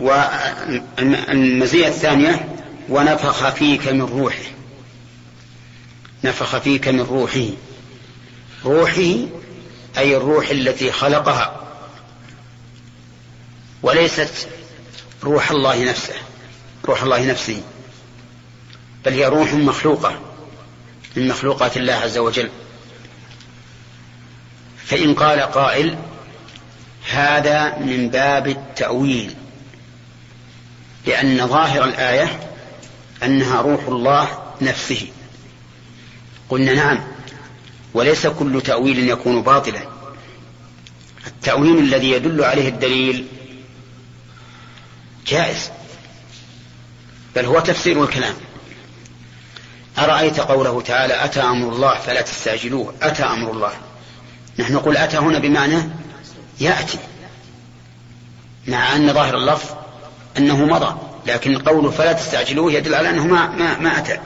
والمزية 0.00 1.88
الثانية 1.88 2.48
ونفخ 2.88 3.48
فيك 3.48 3.88
من 3.88 4.02
روحه. 4.02 4.44
نفخ 6.24 6.58
فيك 6.58 6.88
من 6.88 7.00
روحه. 7.00 7.46
روحه 8.64 9.16
أي 9.98 10.16
الروح 10.16 10.48
التي 10.48 10.92
خلقها. 10.92 11.60
وليست 13.82 14.48
روح 15.24 15.50
الله 15.50 15.84
نفسه 15.84 16.14
روح 16.84 17.02
الله 17.02 17.24
نفسه 17.24 17.62
بل 19.04 19.12
هي 19.12 19.26
روح 19.26 19.52
مخلوقة 19.54 20.20
من 21.16 21.28
مخلوقات 21.28 21.76
الله 21.76 21.92
عز 21.94 22.18
وجل. 22.18 22.50
فإن 24.84 25.14
قال 25.14 25.40
قائل 25.40 25.98
هذا 27.10 27.78
من 27.78 28.08
باب 28.08 28.46
التأويل. 28.46 29.34
لأن 31.06 31.46
ظاهر 31.46 31.84
الآية 31.84 32.40
أنها 33.22 33.60
روح 33.60 33.84
الله 33.88 34.28
نفسه. 34.60 35.08
قلنا 36.48 36.74
نعم 36.74 37.00
وليس 37.94 38.26
كل 38.26 38.62
تأويل 38.62 38.98
يكون 39.08 39.42
باطلا. 39.42 39.88
التأويل 41.26 41.78
الذي 41.78 42.10
يدل 42.10 42.44
عليه 42.44 42.68
الدليل 42.68 43.26
جائز 45.26 45.70
بل 47.36 47.44
هو 47.44 47.60
تفسير 47.60 48.04
الكلام. 48.04 48.34
أرأيت 49.98 50.40
قوله 50.40 50.80
تعالى 50.80 51.24
أتى 51.24 51.40
أمر 51.40 51.72
الله 51.72 51.98
فلا 51.98 52.20
تستعجلوه؟ 52.20 52.94
أتى 53.02 53.22
أمر 53.22 53.50
الله. 53.50 53.72
نحن 54.58 54.74
نقول 54.74 54.96
أتى 54.96 55.16
هنا 55.16 55.38
بمعنى 55.38 55.82
يأتي 56.60 56.98
مع 58.66 58.96
أن 58.96 59.12
ظاهر 59.12 59.36
اللفظ 59.36 59.85
أنه 60.38 60.64
مضى 60.64 60.96
لكن 61.26 61.58
قوله 61.58 61.90
فلا 61.90 62.12
تستعجلوه 62.12 62.72
يدل 62.72 62.94
على 62.94 63.10
أنه 63.10 63.26
ما, 63.26 63.48
ما, 63.48 63.78
ما 63.78 63.98
أتى. 63.98 64.18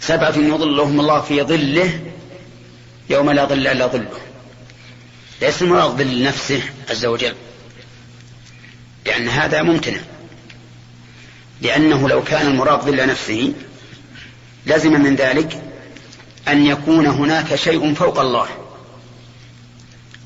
سبعة 0.00 0.38
يظلهم 0.38 1.00
الله 1.00 1.20
في 1.20 1.42
ظله 1.42 2.00
يوم 3.10 3.30
لا 3.30 3.44
ظل 3.44 3.66
إلا 3.66 3.86
ظله. 3.86 4.18
ليس 5.42 5.62
المراد 5.62 5.90
ظل 5.90 6.22
نفسه 6.22 6.62
عز 6.90 7.06
وجل 7.06 7.34
لأن 9.06 9.28
هذا 9.28 9.62
ممتنع. 9.62 10.00
لأنه 11.62 12.08
لو 12.08 12.24
كان 12.24 12.46
المراد 12.46 12.80
ظل 12.80 13.06
نفسه 13.06 13.52
لزم 14.66 14.92
من 14.92 15.16
ذلك 15.16 15.62
أن 16.48 16.66
يكون 16.66 17.06
هناك 17.06 17.54
شيء 17.54 17.94
فوق 17.94 18.20
الله. 18.20 18.48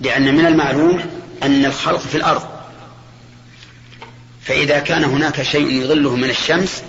لأن 0.01 0.35
من 0.35 0.47
المعلوم 0.47 1.01
أن 1.43 1.65
الخلق 1.65 2.01
في 2.01 2.15
الأرض 2.15 2.50
فإذا 4.43 4.79
كان 4.79 5.05
هناك 5.05 5.43
شيء 5.43 5.71
يظله 5.71 6.17
من 6.17 6.31
الشمس 6.31 6.83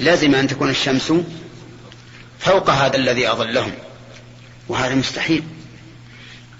لازم 0.00 0.34
أن 0.34 0.46
تكون 0.46 0.70
الشمس 0.70 1.12
فوق 2.38 2.70
هذا 2.70 2.96
الذي 2.96 3.30
أظلهم. 3.30 3.72
وهذا 4.68 4.94
مستحيل. 4.94 5.42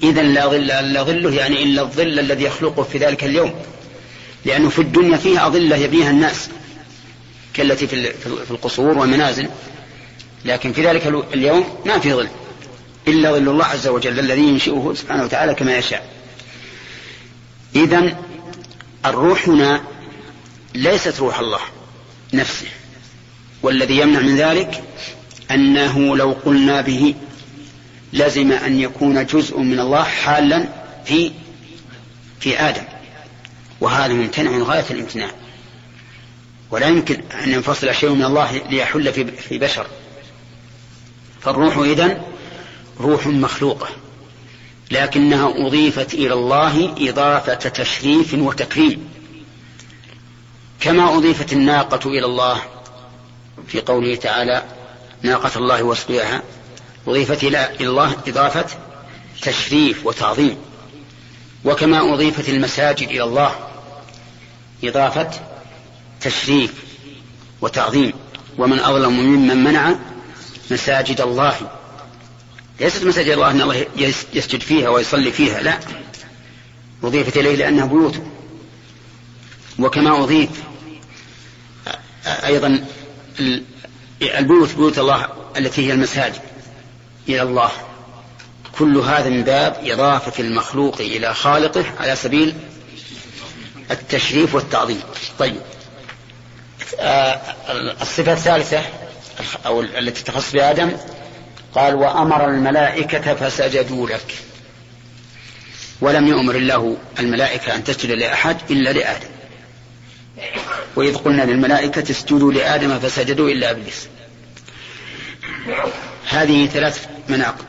إذا 0.02 0.22
لا 0.22 0.46
ظل 0.46 0.70
إلا 0.70 1.02
ظله 1.02 1.34
يعني 1.34 1.62
إلا 1.62 1.82
الظل 1.82 2.18
الذي 2.18 2.44
يخلقه 2.44 2.82
في 2.82 2.98
ذلك 2.98 3.24
اليوم. 3.24 3.54
لأنه 4.44 4.68
في 4.68 4.78
الدنيا 4.78 5.16
فيها 5.16 5.46
أظلة 5.46 5.76
يبنيها 5.76 6.10
الناس 6.10 6.48
كالتي 7.54 7.86
في 7.86 8.50
القصور 8.50 8.98
والمنازل. 8.98 9.48
لكن 10.44 10.72
في 10.72 10.86
ذلك 10.86 11.06
اليوم 11.34 11.64
ما 11.86 11.98
في 11.98 12.12
ظل. 12.12 12.28
إلا 13.08 13.30
ظل 13.30 13.48
الله 13.48 13.64
عز 13.64 13.88
وجل 13.88 14.18
الذي 14.18 14.42
ينشئه 14.42 14.92
سبحانه 14.96 15.24
وتعالى 15.24 15.54
كما 15.54 15.76
يشاء. 15.76 16.08
إذا 17.76 18.16
الروح 19.06 19.48
هنا 19.48 19.80
ليست 20.74 21.20
روح 21.20 21.38
الله 21.38 21.60
نفسه. 22.34 22.66
والذي 23.62 23.98
يمنع 23.98 24.20
من 24.20 24.36
ذلك 24.36 24.82
أنه 25.50 26.16
لو 26.16 26.36
قلنا 26.44 26.80
به 26.80 27.14
لزم 28.12 28.52
أن 28.52 28.80
يكون 28.80 29.26
جزء 29.26 29.58
من 29.58 29.80
الله 29.80 30.02
حالا 30.02 30.68
في 31.04 31.32
في 32.40 32.60
آدم. 32.60 32.84
وهذا 33.80 34.14
ممتنع 34.14 34.50
من 34.50 34.62
غاية 34.62 34.84
الامتناع. 34.90 35.30
ولا 36.70 36.86
يمكن 36.86 37.22
أن 37.44 37.52
ينفصل 37.52 37.94
شيء 37.94 38.10
من 38.10 38.24
الله 38.24 38.62
ليحل 38.70 39.12
في, 39.12 39.24
في 39.24 39.58
بشر. 39.58 39.86
فالروح 41.40 41.76
إذن 41.76 42.22
روح 43.00 43.26
مخلوقة. 43.26 43.88
لكنها 44.90 45.66
أضيفت 45.66 46.14
إلى 46.14 46.32
الله 46.32 46.94
إضافة 46.98 47.54
تشريف 47.54 48.34
وتكريم. 48.34 49.09
كما 50.80 51.16
أضيفت 51.16 51.52
الناقة 51.52 52.10
إلى 52.10 52.26
الله 52.26 52.62
في 53.68 53.80
قوله 53.80 54.16
تعالى 54.16 54.64
ناقة 55.22 55.50
الله 55.56 55.82
وسقياها 55.82 56.42
أضيفت 57.08 57.44
إلى 57.44 57.76
الله 57.80 58.16
إضافة 58.28 58.66
تشريف 59.42 60.06
وتعظيم. 60.06 60.56
وكما 61.64 62.14
أضيفت 62.14 62.48
المساجد 62.48 63.08
إلى 63.08 63.22
الله 63.22 63.54
إضافة 64.84 65.30
تشريف 66.20 66.72
وتعظيم. 67.60 68.12
ومن 68.58 68.78
أظلم 68.78 69.12
ممن 69.12 69.64
منع 69.64 69.94
مساجد 70.70 71.20
الله. 71.20 71.56
ليست 72.80 73.04
مساجد 73.04 73.30
الله 73.30 73.50
أن 73.50 73.60
الله 73.60 73.86
يسجد 74.32 74.60
فيها 74.60 74.88
ويصلي 74.88 75.32
فيها 75.32 75.60
لا. 75.60 75.78
أضيفت 77.04 77.36
إليه 77.36 77.56
لأنها 77.56 77.86
بيوت. 77.86 78.22
وكما 79.78 80.24
أضيف 80.24 80.50
أيضا 82.26 82.84
البيوت 84.22 84.74
بيوت 84.74 84.98
الله 84.98 85.28
التي 85.56 85.88
هي 85.88 85.92
المساجد 85.92 86.40
إلى 87.28 87.42
الله. 87.42 87.70
كل 88.78 88.96
هذا 88.96 89.28
من 89.28 89.42
باب 89.42 89.76
إضافة 89.84 90.42
المخلوق 90.42 91.00
إلى 91.00 91.34
خالقه 91.34 91.84
على 92.00 92.16
سبيل 92.16 92.54
التشريف 93.90 94.54
والتعظيم. 94.54 95.00
طيب. 95.38 95.60
آه 97.00 97.40
الصفة 98.02 98.32
الثالثة 98.32 98.82
أو 99.66 99.80
التي 99.80 100.24
تخص 100.24 100.52
بآدم 100.52 100.92
قال 101.74 101.94
وأمر 101.94 102.48
الملائكة 102.48 103.34
فسجدوا 103.34 104.08
لك. 104.08 104.34
ولم 106.00 106.26
يؤمر 106.26 106.56
الله 106.56 106.96
الملائكة 107.18 107.74
أن 107.74 107.84
تسجد 107.84 108.10
لأحد 108.10 108.56
إلا 108.70 108.90
لآدم. 108.90 109.28
وإذ 110.96 111.16
قلنا 111.16 111.42
للملائكة 111.42 112.10
اسجدوا 112.10 112.52
لآدم 112.52 112.98
فسجدوا 112.98 113.50
إلا 113.50 113.70
إبليس. 113.70 114.08
هذه 116.28 116.66
ثلاث 116.66 117.06
مناقب. 117.28 117.64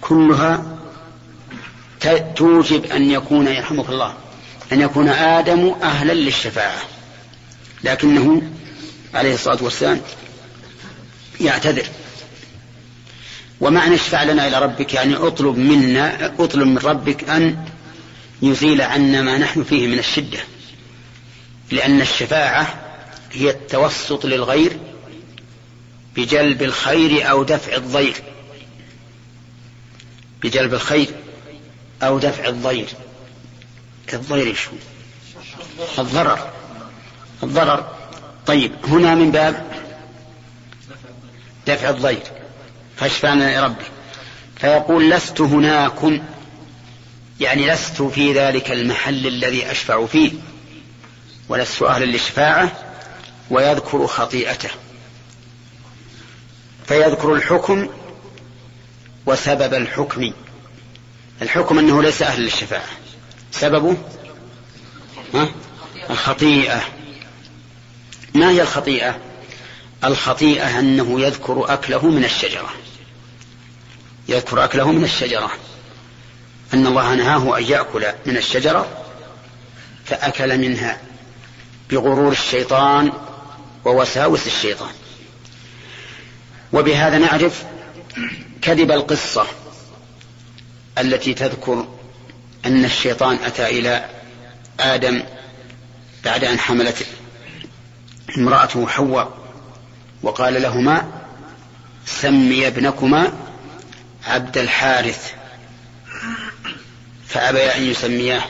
كلها 0.00 0.66
توجب 2.36 2.84
أن 2.84 3.10
يكون 3.10 3.46
يرحمك 3.46 3.88
الله 3.88 4.14
أن 4.72 4.80
يكون 4.80 5.08
آدم 5.08 5.74
أهلا 5.82 6.12
للشفاعة. 6.12 6.82
لكنه 7.84 8.42
عليه 9.14 9.34
الصلاة 9.34 9.58
والسلام 9.62 10.00
يعتذر. 11.40 11.86
ومعنى 13.60 13.94
اشفع 13.94 14.22
لنا 14.22 14.48
إلى 14.48 14.58
ربك 14.58 14.94
يعني 14.94 15.16
اطلب 15.16 15.58
منا 15.58 16.32
اطلب 16.38 16.66
من 16.66 16.78
ربك 16.78 17.30
أن 17.30 17.56
يزيل 18.42 18.82
عنا 18.82 19.22
ما 19.22 19.38
نحن 19.38 19.64
فيه 19.64 19.86
من 19.86 19.98
الشدة. 19.98 20.38
لأن 21.70 22.00
الشفاعة 22.00 22.74
هي 23.32 23.50
التوسط 23.50 24.26
للغير 24.26 24.78
بجلب 26.16 26.62
الخير 26.62 27.30
أو 27.30 27.42
دفع 27.42 27.76
الضير. 27.76 28.16
بجلب 30.42 30.74
الخير 30.74 31.08
أو 32.02 32.18
دفع 32.18 32.48
الضير. 32.48 32.86
الضير 34.12 34.54
شو 34.54 34.70
الضرر. 35.98 36.50
الضرر. 37.42 37.96
طيب 38.46 38.72
هنا 38.84 39.14
من 39.14 39.30
باب 39.30 39.66
دفع 41.66 41.90
الضير. 41.90 42.22
فاشفعنا 42.96 43.64
ربي. 43.64 43.84
فيقول 44.56 45.10
لست 45.10 45.40
هناكم 45.40 46.20
يعني 47.40 47.66
لست 47.66 48.02
في 48.02 48.32
ذلك 48.32 48.70
المحل 48.70 49.26
الذي 49.26 49.70
أشفع 49.70 50.06
فيه. 50.06 50.32
ولست 51.48 51.82
أهلا 51.82 52.04
للشفاعة 52.04 52.72
ويذكر 53.50 54.06
خطيئته. 54.06 54.70
فيذكر 56.86 57.34
الحكم 57.34 57.88
وسبب 59.26 59.74
الحكم. 59.74 60.32
الحكم 61.42 61.78
أنه 61.78 62.02
ليس 62.02 62.22
أهل 62.22 62.42
للشفاعة. 62.42 62.88
سببه؟ 63.52 63.96
ها؟ 65.34 65.48
الخطيئة. 66.10 66.82
ما 68.34 68.50
هي 68.50 68.62
الخطيئة؟ 68.62 69.18
الخطيئة 70.04 70.78
أنه 70.78 71.20
يذكر 71.20 71.74
أكله 71.74 72.06
من 72.06 72.24
الشجرة. 72.24 72.70
يذكر 74.28 74.64
أكله 74.64 74.92
من 74.92 75.04
الشجرة. 75.04 75.50
أن 76.74 76.86
الله 76.86 77.14
نهاه 77.14 77.58
أن 77.58 77.64
يأكل 77.64 78.06
من 78.26 78.36
الشجرة 78.36 79.04
فأكل 80.04 80.58
منها. 80.58 81.00
بغرور 81.90 82.32
الشيطان 82.32 83.12
ووساوس 83.84 84.46
الشيطان. 84.46 84.92
وبهذا 86.72 87.18
نعرف 87.18 87.64
كذب 88.62 88.90
القصة 88.90 89.46
التي 90.98 91.34
تذكر 91.34 91.88
أن 92.66 92.84
الشيطان 92.84 93.38
أتى 93.44 93.66
إلى 93.66 94.08
آدم 94.80 95.22
بعد 96.24 96.44
أن 96.44 96.58
حملت 96.58 97.06
امرأته 98.38 98.86
حواء 98.86 99.38
وقال 100.22 100.62
لهما 100.62 101.12
سمي 102.06 102.66
ابنكما 102.66 103.32
عبد 104.26 104.58
الحارث. 104.58 105.32
فأبيا 107.28 107.76
أن 107.76 107.84
يسمياه 107.84 108.42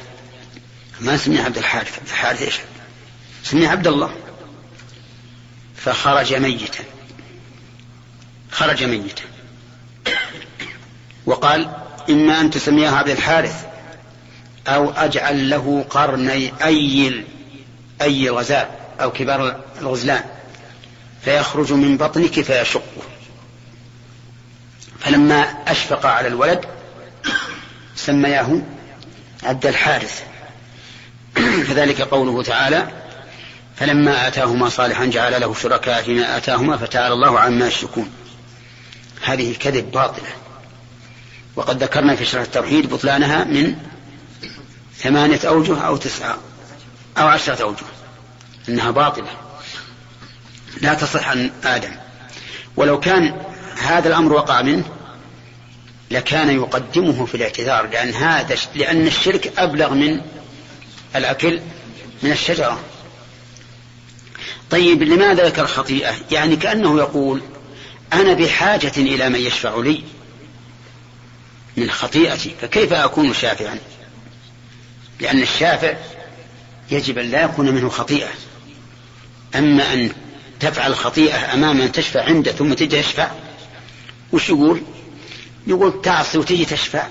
ما 1.01 1.16
سمي 1.16 1.41
عبد 1.41 1.59
الحارث؟ 1.59 1.99
عبد 1.99 2.09
الحارث 2.09 2.43
إيش؟ 2.43 2.55
سمي 3.45 3.66
عبد 3.66 3.86
الله 3.86 4.14
فخرج 5.76 6.34
ميتا. 6.34 6.84
خرج 8.51 8.84
ميتا. 8.84 9.22
وقال 11.26 11.70
إما 12.11 12.40
أن 12.40 12.51
تسمياه 12.51 12.90
عبد 12.90 13.09
الحارث 13.09 13.66
أو 14.68 14.90
أجعل 14.90 15.51
له 15.51 15.84
قرني 15.90 16.53
أي 16.64 17.24
أي 18.03 18.28
الغزال 18.28 18.68
أو 19.01 19.12
كبار 19.12 19.61
الغزلان. 19.80 20.24
فيخرج 21.24 21.72
من 21.72 21.97
بطنك 21.97 22.40
فيشقه. 22.40 23.03
فلما 25.01 25.40
أشفق 25.66 26.07
على 26.07 26.28
الولد 26.28 26.64
سمياه 27.97 28.61
عبد 29.42 29.66
الحارث. 29.66 30.22
فذلك 31.68 32.01
قوله 32.01 32.42
تعالى 32.42 33.03
فلما 33.77 34.29
آتاهما 34.29 34.68
صالحا 34.68 35.05
جعل 35.05 35.41
له 35.41 35.55
شركاء 35.55 36.03
فيما 36.03 36.37
آتاهما 36.37 36.77
فتعالى 36.77 37.14
الله 37.14 37.41
عما 37.41 37.66
يشركون. 37.66 38.11
هذه 39.25 39.55
كذب 39.61 39.91
باطلة. 39.91 40.29
وقد 41.57 41.83
ذكرنا 41.83 42.16
في 42.16 42.25
شرح 42.25 42.43
التوحيد 42.43 42.91
بطلانها 42.91 43.45
من 43.45 43.77
ثمانية 44.97 45.41
أوجه 45.45 45.81
أو 45.81 45.97
تسعة 45.97 46.39
أو 47.18 47.27
عشرة 47.27 47.62
أوجه. 47.62 47.87
إنها 48.68 48.91
باطلة. 48.91 49.31
لا 50.81 50.95
تصح 50.95 51.29
عن 51.29 51.51
آدم. 51.64 51.97
ولو 52.77 53.01
كان 53.01 53.43
هذا 53.83 54.09
الأمر 54.09 54.33
وقع 54.33 54.62
منه 54.62 54.85
لكان 56.11 56.51
يقدمه 56.51 57.27
في 57.27 57.35
الاعتذار 57.35 57.87
لأن 57.87 58.14
هذا 58.14 58.57
لأن 58.75 59.07
الشرك 59.07 59.53
أبلغ 59.59 59.95
من 59.95 60.20
الأكل 61.16 61.61
من 62.22 62.33
الشجرة. 62.33 62.81
طيب 64.75 65.03
لماذا 65.03 65.47
ذكر 65.47 65.66
خطيئة؟ 65.66 66.14
يعني 66.31 66.57
كأنه 66.57 66.99
يقول 66.99 67.43
أنا 68.12 68.33
بحاجة 68.33 68.93
إلى 68.97 69.29
من 69.29 69.41
يشفع 69.41 69.77
لي 69.77 70.03
من 71.77 71.91
خطيئتي 71.91 72.55
فكيف 72.61 72.93
أكون 72.93 73.35
شافعا؟ 73.35 73.79
لأن 75.20 75.43
الشافع 75.43 75.95
يجب 76.91 77.18
أن 77.18 77.31
لا 77.31 77.43
يكون 77.43 77.70
منه 77.70 77.89
خطيئة. 77.89 78.29
أما 79.55 79.93
أن 79.93 80.11
تفعل 80.61 80.97
خطيئة 80.97 81.55
أمام 81.55 81.77
من 81.77 81.93
تشفع 81.93 82.25
عنده 82.25 82.53
ثم 82.53 82.72
تجي 82.72 83.03
تشفع 83.03 83.31
وش 84.33 84.49
يقول؟ 84.49 84.83
يقول 85.66 86.03
تعصي 86.03 86.39
وتجي 86.39 86.64
تشفع. 86.64 87.07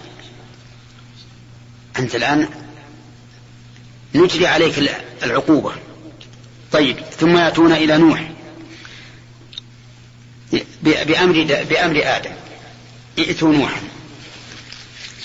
أنت 2.00 2.16
الآن 2.16 2.50
نجري 4.16 4.48
عليك 4.48 4.92
العقوبة. 5.24 5.74
طيب 6.74 6.98
ثم 7.20 7.38
يأتون 7.38 7.72
إلى 7.72 7.98
نوح. 7.98 8.32
بأمر, 10.84 11.64
بأمر 11.70 12.02
آدم. 12.04 12.32
ائتوا 13.20 13.54
نوحا. 13.54 13.82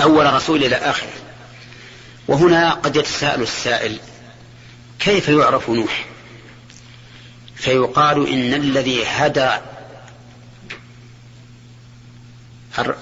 أول 0.02 0.34
رسول 0.34 0.64
إلى 0.64 0.76
آخره 0.76 1.12
وهنا 2.28 2.72
قد 2.72 2.96
يتساءل 2.96 3.42
السائل 3.42 3.98
كيف 4.98 5.28
يعرف 5.28 5.70
نوح؟ 5.70 6.06
فيقال 7.56 8.28
إن 8.28 8.54
الذي 8.54 9.04
هدى 9.04 9.50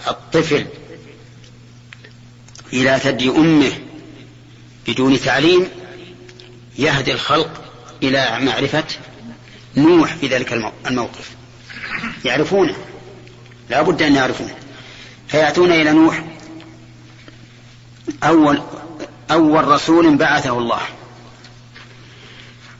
الطفل 0.09 0.67
إلى 2.73 2.99
ثدي 2.99 3.29
أمه 3.29 3.73
بدون 4.89 5.21
تعليم 5.21 5.69
يهدي 6.79 7.13
الخلق 7.13 7.66
إلى 8.03 8.39
معرفة 8.41 8.85
نوح 9.77 10.15
في 10.15 10.27
ذلك 10.27 10.53
الموقف. 10.87 11.31
يعرفونه. 12.25 12.77
لا 13.71 13.83
بد 13.83 14.03
أن 14.03 14.15
يعرفونه. 14.15 14.55
فيأتون 15.29 15.73
إلى 15.73 15.93
نوح. 15.93 16.25
أول 18.25 18.63
أول 19.31 19.69
رسول 19.69 20.17
بعثه 20.17 20.59
الله. 20.59 20.81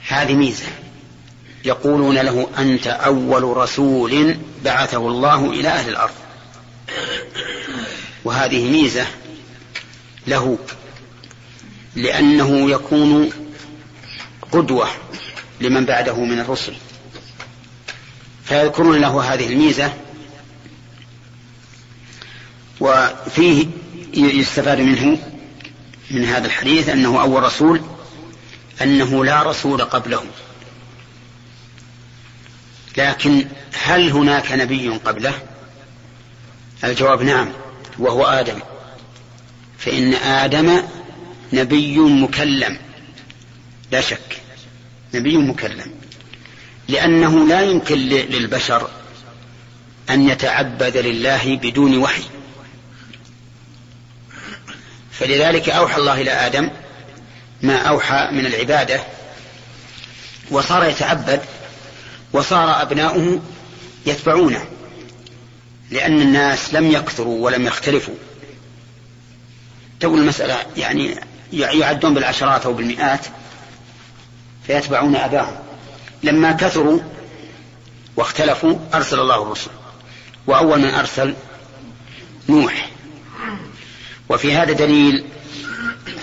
هذه 0.09 0.35
ميزة. 0.35 0.67
يقولون 1.65 2.15
له 2.15 2.47
أنت 2.59 2.87
أول 2.87 3.57
رسول 3.57 4.37
بعثه 4.65 5.09
الله 5.09 5.51
إلى 5.51 5.69
أهل 5.69 5.89
الأرض. 5.89 6.15
وهذه 8.25 8.71
ميزة 8.71 9.07
له 10.27 10.59
لأنه 11.97 12.71
يكون 12.71 13.31
قدوة 14.53 14.89
لمن 15.61 15.85
بعده 15.85 16.25
من 16.25 16.41
الرسل. 16.41 16.75
فيذكرون 18.45 19.01
له 19.01 19.35
هذه 19.35 19.47
الميزة 19.47 19.93
وفيه 22.81 23.67
يستفاد 24.15 24.81
منه 24.81 25.19
من 26.11 26.25
هذا 26.25 26.47
الحديث 26.47 26.89
أنه 26.89 27.21
أول 27.21 27.43
رسول 27.43 27.81
أنه 28.83 29.25
لا 29.25 29.43
رسول 29.43 29.83
قبله 29.85 30.25
لكن 32.97 33.47
هل 33.83 34.11
هناك 34.11 34.53
نبي 34.53 34.89
قبله؟ 34.89 35.35
الجواب 36.85 37.23
نعم 37.23 37.49
وهو 37.99 38.25
آدم. 38.25 38.59
فإن 39.79 40.15
آدم 40.15 40.83
نبي 41.53 41.99
مكلم. 41.99 42.79
لا 43.91 44.01
شك 44.01 44.41
نبي 45.15 45.37
مكلم. 45.37 45.95
لأنه 46.89 47.47
لا 47.47 47.63
يمكن 47.63 47.99
للبشر 48.09 48.91
أن 50.11 50.29
يتعبد 50.29 50.97
لله 50.97 51.57
بدون 51.57 51.99
وحي. 51.99 52.23
فلذلك 55.13 55.69
أوحى 55.69 55.97
الله 55.97 56.21
إلى 56.21 56.31
آدم 56.31 56.71
ما 57.63 57.77
أوحى 57.77 58.29
من 58.33 58.47
العبادة 58.47 59.01
وصار 60.51 60.85
يتعبد 60.85 61.41
وصار 62.33 62.83
أبناؤه 62.83 63.41
يتبعونه 64.07 64.65
لأن 65.91 66.21
الناس 66.21 66.75
لم 66.75 66.91
يكثروا 66.91 67.45
ولم 67.45 67.67
يختلفوا. 67.67 68.15
تو 70.01 70.15
المسألة 70.15 70.57
يعني 70.77 71.21
يعدون 71.53 72.15
بالعشرات 72.15 72.67
أو 72.67 72.73
بالمئات 72.73 73.27
فيتبعون 74.67 75.17
أباهم. 75.17 75.57
لما 76.23 76.53
كثروا 76.53 77.01
واختلفوا 78.17 78.79
أرسل 78.95 79.21
الله 79.21 79.43
الرسل. 79.43 79.71
وأول 80.47 80.79
من 80.79 80.95
أرسل 80.95 81.35
نوح. 82.49 82.91
وفي 84.29 84.55
هذا 84.55 84.73
دليل 84.73 85.25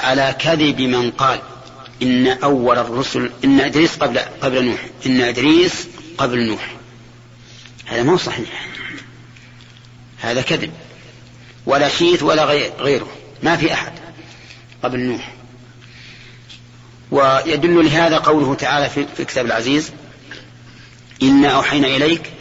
على 0.02 0.36
كذب 0.40 0.82
من 0.82 1.12
قال 1.12 1.40
إن 2.02 2.28
أول 2.28 2.78
الرسل 2.78 3.32
إن 3.44 3.60
إدريس 3.60 3.96
قبل 3.96 4.20
قبل 4.20 4.66
نوح. 4.66 4.86
إن 5.06 5.22
إدريس 5.22 5.88
قبل 6.18 6.48
نوح. 6.48 6.76
هذا 7.86 8.04
ما 8.04 8.14
هو 8.14 8.18
صحيح. 8.18 8.68
هذا 10.22 10.42
كذب. 10.42 10.72
ولا 11.66 11.90
شيث 11.90 12.24
ولا 12.24 12.46
غيره. 12.80 13.08
ما 13.44 13.56
في 13.56 13.74
أحد 13.74 13.94
قبل 14.84 15.00
نوح. 15.00 15.34
ويدل 17.14 17.86
لهذا 17.86 18.18
قوله 18.18 18.56
تعالى 18.56 18.90
في 18.90 19.06
الكتاب 19.20 19.46
العزيز 19.46 19.92
إنا 21.24 21.50
أوحينا 21.50 21.88
إليك 21.88 22.32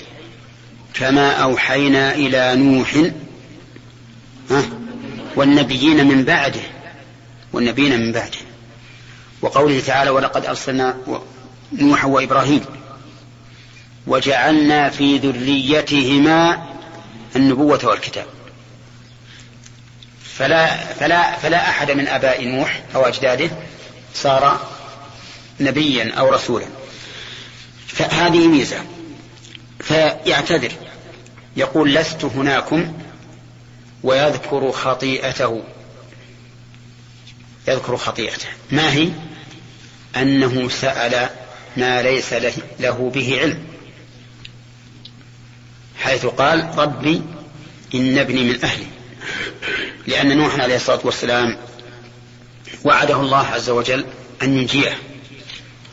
كما 0.94 1.32
أوحينا 1.32 2.14
إلى 2.14 2.56
نوح. 2.56 3.10
والنبيين 5.36 6.06
من 6.06 6.24
بعده 6.24 6.60
والنبيين 7.52 8.00
من 8.00 8.12
بعده. 8.12 8.38
وقوله 9.42 9.80
تعالى 9.86 10.10
ولقد 10.10 10.46
أرسلنا 10.46 10.96
نوحا 11.72 12.06
وإبراهيم 12.06 12.64
وجعلنا 14.06 14.90
في 14.90 15.18
ذريتهما 15.18 16.62
النبوة 17.36 17.80
والكتاب. 17.84 18.26
فلا 20.24 20.76
فلا 20.76 21.36
فلا 21.38 21.68
أحد 21.68 21.90
من 21.90 22.08
آباء 22.08 22.44
نوح 22.44 22.82
أو 22.94 23.02
أجداده 23.02 23.50
صار 24.14 24.68
نبيا 25.60 26.14
أو 26.14 26.28
رسولا. 26.28 26.66
فهذه 27.86 28.46
ميزة. 28.46 28.84
فيعتذر. 29.80 30.72
يقول 31.56 31.94
لست 31.94 32.24
هناكم 32.24 32.98
ويذكر 34.02 34.72
خطيئته. 34.72 35.62
يذكر 37.68 37.96
خطيئته. 37.96 38.48
ما 38.70 38.92
هي؟ 38.92 39.08
أنه 40.16 40.68
سأل 40.68 41.28
ما 41.76 42.02
ليس 42.02 42.32
له 42.80 43.10
به 43.14 43.38
علم. 43.40 43.64
حيث 45.98 46.26
قال 46.26 46.78
ربي 46.78 47.22
إن 47.94 48.18
ابني 48.18 48.44
من 48.44 48.64
أهلي. 48.64 48.86
لأن 50.06 50.36
نوح 50.36 50.60
عليه 50.60 50.76
الصلاة 50.76 51.00
والسلام 51.04 51.56
وعده 52.84 53.20
الله 53.20 53.46
عز 53.46 53.70
وجل 53.70 54.04
أن 54.42 54.58
ينجيه 54.58 54.98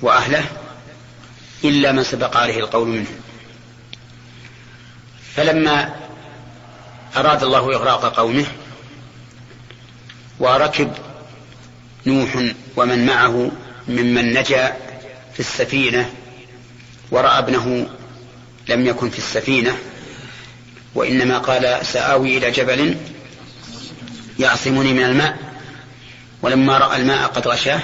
وأهله 0.02 0.46
إلا 1.64 1.92
من 1.92 2.04
سبق 2.04 2.38
عليه 2.38 2.60
القول 2.60 2.88
منهم 2.88 3.16
فلما 5.36 5.96
أراد 7.18 7.44
الله 7.44 7.76
إغراق 7.76 8.16
قومه 8.16 8.46
وركب 10.40 10.92
نوح 12.06 12.54
ومن 12.76 13.06
معه 13.06 13.52
ممن 13.88 14.34
نجا 14.34 14.78
في 15.34 15.40
السفينة 15.40 16.14
ورأى 17.12 17.40
ابنه 17.40 17.88
لم 18.70 18.86
يكن 18.86 19.10
في 19.10 19.18
السفينة 19.18 19.78
وإنما 20.96 21.38
قال 21.38 21.86
سآوي 21.86 22.38
إلى 22.38 22.52
جبل 22.52 22.98
يعصمني 24.40 24.94
من 24.94 25.04
الماء. 25.04 25.49
ولما 26.42 26.78
رأى 26.78 26.98
الماء 26.98 27.28
قد 27.28 27.48
غشاه 27.48 27.82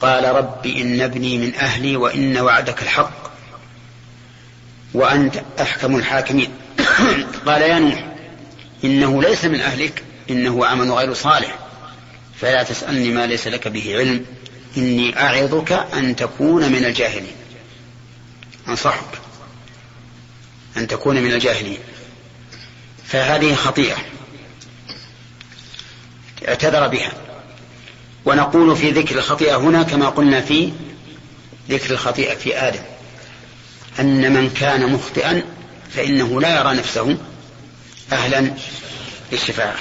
قال 0.00 0.24
رب 0.24 0.66
إن 0.66 1.00
ابني 1.00 1.38
من 1.38 1.54
أهلي 1.54 1.96
وإن 1.96 2.38
وعدك 2.38 2.82
الحق 2.82 3.30
وأنت 4.94 5.42
أحكم 5.60 5.96
الحاكمين. 5.96 6.50
قال 7.46 7.62
يا 7.62 7.78
نوح 7.78 8.06
إنه 8.84 9.22
ليس 9.22 9.44
من 9.44 9.60
أهلك 9.60 10.02
إنه 10.30 10.66
عمل 10.66 10.92
غير 10.92 11.14
صالح 11.14 11.58
فلا 12.40 12.62
تسألني 12.62 13.10
ما 13.10 13.26
ليس 13.26 13.46
لك 13.46 13.68
به 13.68 13.96
علم 13.98 14.24
إني 14.76 15.20
أعظك 15.20 15.72
أن 15.72 16.16
تكون 16.16 16.72
من 16.72 16.84
الجاهلين. 16.84 17.36
أنصحك 18.68 19.20
أن 20.76 20.86
تكون 20.86 21.22
من 21.22 21.32
الجاهلين. 21.32 21.78
فهذه 23.06 23.54
خطيئة 23.54 23.96
اعتذر 26.48 26.88
بها. 26.88 27.23
ونقول 28.24 28.76
في 28.76 28.90
ذكر 28.90 29.18
الخطيئة 29.18 29.56
هنا 29.56 29.82
كما 29.82 30.08
قلنا 30.08 30.40
في 30.40 30.72
ذكر 31.70 31.90
الخطيئة 31.90 32.34
في 32.34 32.58
آدم. 32.58 32.82
أن 34.00 34.32
من 34.32 34.50
كان 34.50 34.92
مخطئا 34.92 35.42
فإنه 35.90 36.40
لا 36.40 36.60
يرى 36.60 36.74
نفسه 36.74 37.16
أهلا 38.12 38.50
للشفاعة. 39.32 39.76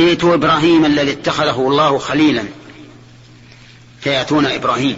ائتوا 0.00 0.34
إبراهيم 0.34 0.84
الذي 0.84 1.12
اتخذه 1.12 1.68
الله 1.68 1.98
خليلا 1.98 2.44
فيأتون 4.00 4.46
إبراهيم 4.46 4.96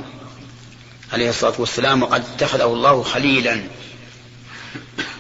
عليه 1.12 1.28
الصلاة 1.28 1.55
والسلام 1.59 2.03
وقد 2.03 2.24
اتخذه 2.34 2.64
الله 2.64 3.03
خليلا. 3.03 3.61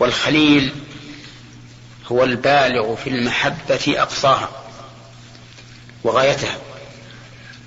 والخليل 0.00 0.72
هو 2.12 2.24
البالغ 2.24 2.94
في 2.94 3.10
المحبة 3.10 3.94
أقصاها 3.96 4.50
وغايتها. 6.04 6.65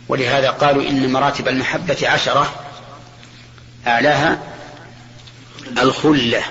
ولهذا 0.10 0.50
قالوا 0.50 0.84
إن 0.90 1.12
مراتب 1.12 1.48
المحبة 1.48 2.10
عشرة 2.10 2.56
أعلاها 3.88 4.44
الخلة 5.78 6.44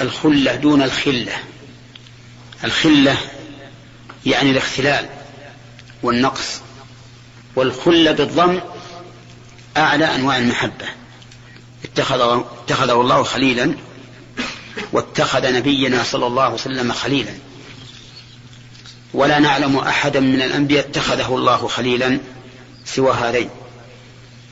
الخلة 0.00 0.54
دون 0.54 0.82
الخلة. 0.82 1.32
الخلة 2.64 3.16
يعني 4.26 4.50
الاختلال 4.50 5.08
والنقص 6.02 6.60
والخلة 7.56 8.12
بالضم 8.12 8.60
أعلى 9.76 10.14
أنواع 10.14 10.38
المحبة. 10.38 10.86
اتخذه, 11.84 12.50
اتخذه 12.64 13.00
الله 13.00 13.22
خليلا 13.22 13.74
واتخذ 14.92 15.52
نبينا 15.52 16.02
صلى 16.02 16.26
الله 16.26 16.42
عليه 16.42 16.54
وسلم 16.54 16.92
خليلا. 16.92 17.34
ولا 19.14 19.38
نعلم 19.38 19.76
أحدا 19.76 20.20
من 20.20 20.42
الأنبياء 20.42 20.88
اتخذه 20.88 21.34
الله 21.34 21.68
خليلا 21.68 22.18
سوى 22.84 23.12
هذين. 23.12 23.50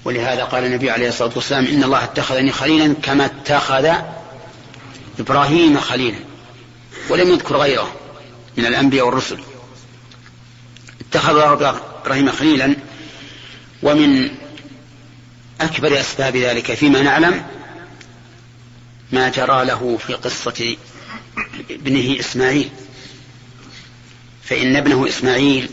ولهذا 0.05 0.45
قال 0.45 0.65
النبي 0.65 0.91
عليه 0.91 1.09
الصلاة 1.09 1.31
والسلام 1.35 1.67
إن 1.67 1.85
الله 1.85 2.05
اتخذني 2.05 2.53
خليلا 2.53 2.95
كما 3.03 3.25
اتخذ 3.25 3.89
إبراهيم 5.19 5.81
خليلا. 5.81 6.19
ولم 7.11 7.29
يذكر 7.29 7.57
غيره 7.57 7.93
من 8.57 8.67
الأنبياء 8.67 9.07
والرسل. 9.07 9.39
اتخذ 11.01 11.39
إبراهيم 12.05 12.31
خليلا 12.31 12.77
ومن 13.83 14.31
أكبر 15.61 16.01
أسباب 16.01 16.37
ذلك 16.37 16.75
فيما 16.75 17.03
نعلم 17.03 17.43
ما 19.13 19.29
جرى 19.29 19.65
له 19.65 19.99
في 20.07 20.15
قصة 20.15 20.77
ابنه 21.71 22.21
إسماعيل. 22.21 22.71
فإن 24.45 24.77
ابنه 24.77 25.09
إسماعيل 25.09 25.71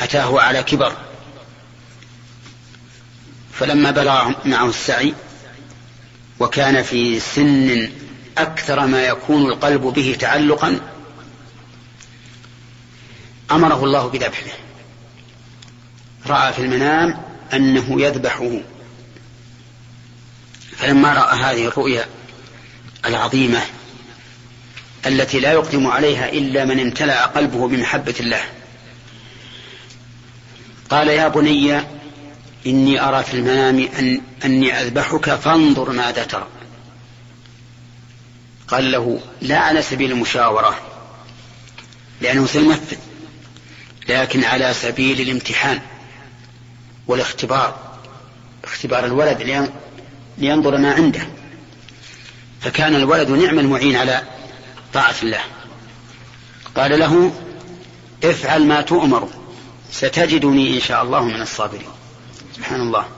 أتاه 0.00 0.40
على 0.40 0.62
كبر. 0.62 0.96
فلما 3.52 3.90
بلغ 3.90 4.32
معه 4.44 4.68
السعي 4.68 5.14
وكان 6.40 6.82
في 6.82 7.20
سن 7.20 7.90
أكثر 8.38 8.86
ما 8.86 9.02
يكون 9.06 9.46
القلب 9.46 9.80
به 9.82 10.16
تعلقا 10.20 10.80
أمره 13.50 13.84
الله 13.84 14.08
بذبحه. 14.08 14.50
رأى 16.26 16.52
في 16.52 16.58
المنام 16.62 17.22
أنه 17.52 18.02
يذبحه. 18.02 18.60
فلما 20.76 21.12
رأى 21.12 21.38
هذه 21.38 21.66
الرؤيا 21.66 22.06
العظيمة 23.06 23.60
التي 25.06 25.40
لا 25.40 25.52
يقدم 25.52 25.86
عليها 25.86 26.28
إلا 26.28 26.64
من 26.64 26.80
امتلأ 26.80 27.26
قلبه 27.26 27.68
بمحبة 27.68 28.14
الله. 28.20 28.42
قال 30.90 31.08
يا 31.08 31.28
بني 31.28 31.80
إني 32.66 33.08
أرى 33.08 33.22
في 33.22 33.34
المنام 33.34 33.88
أن 33.98 34.20
أني 34.44 34.80
أذبحك 34.80 35.34
فانظر 35.34 35.90
ماذا 35.90 36.24
ترى. 36.24 36.46
قال 38.68 38.92
له 38.92 39.20
لا 39.42 39.58
على 39.58 39.82
سبيل 39.82 40.12
المشاورة 40.12 40.80
لأنه 42.20 42.46
سينفذ 42.46 42.96
لكن 44.08 44.44
على 44.44 44.74
سبيل 44.74 45.20
الامتحان 45.20 45.80
والاختبار 47.06 47.98
اختبار 48.64 49.04
الولد 49.04 49.66
لينظر 50.38 50.78
ما 50.78 50.92
عنده. 50.92 51.26
فكان 52.60 52.94
الولد 52.94 53.30
نعم 53.30 53.58
المعين 53.58 53.96
على 53.96 54.22
طاعة 54.94 55.14
الله. 55.22 55.40
قال 56.76 56.98
له 56.98 57.32
افعل 58.24 58.66
ما 58.66 58.80
تؤمر 58.80 59.28
ستجدني 59.92 60.74
إن 60.76 60.80
شاء 60.80 61.02
الله 61.02 61.24
من 61.24 61.42
الصابرين. 61.42 61.88
سبحان 62.56 62.80
الله. 62.80 63.08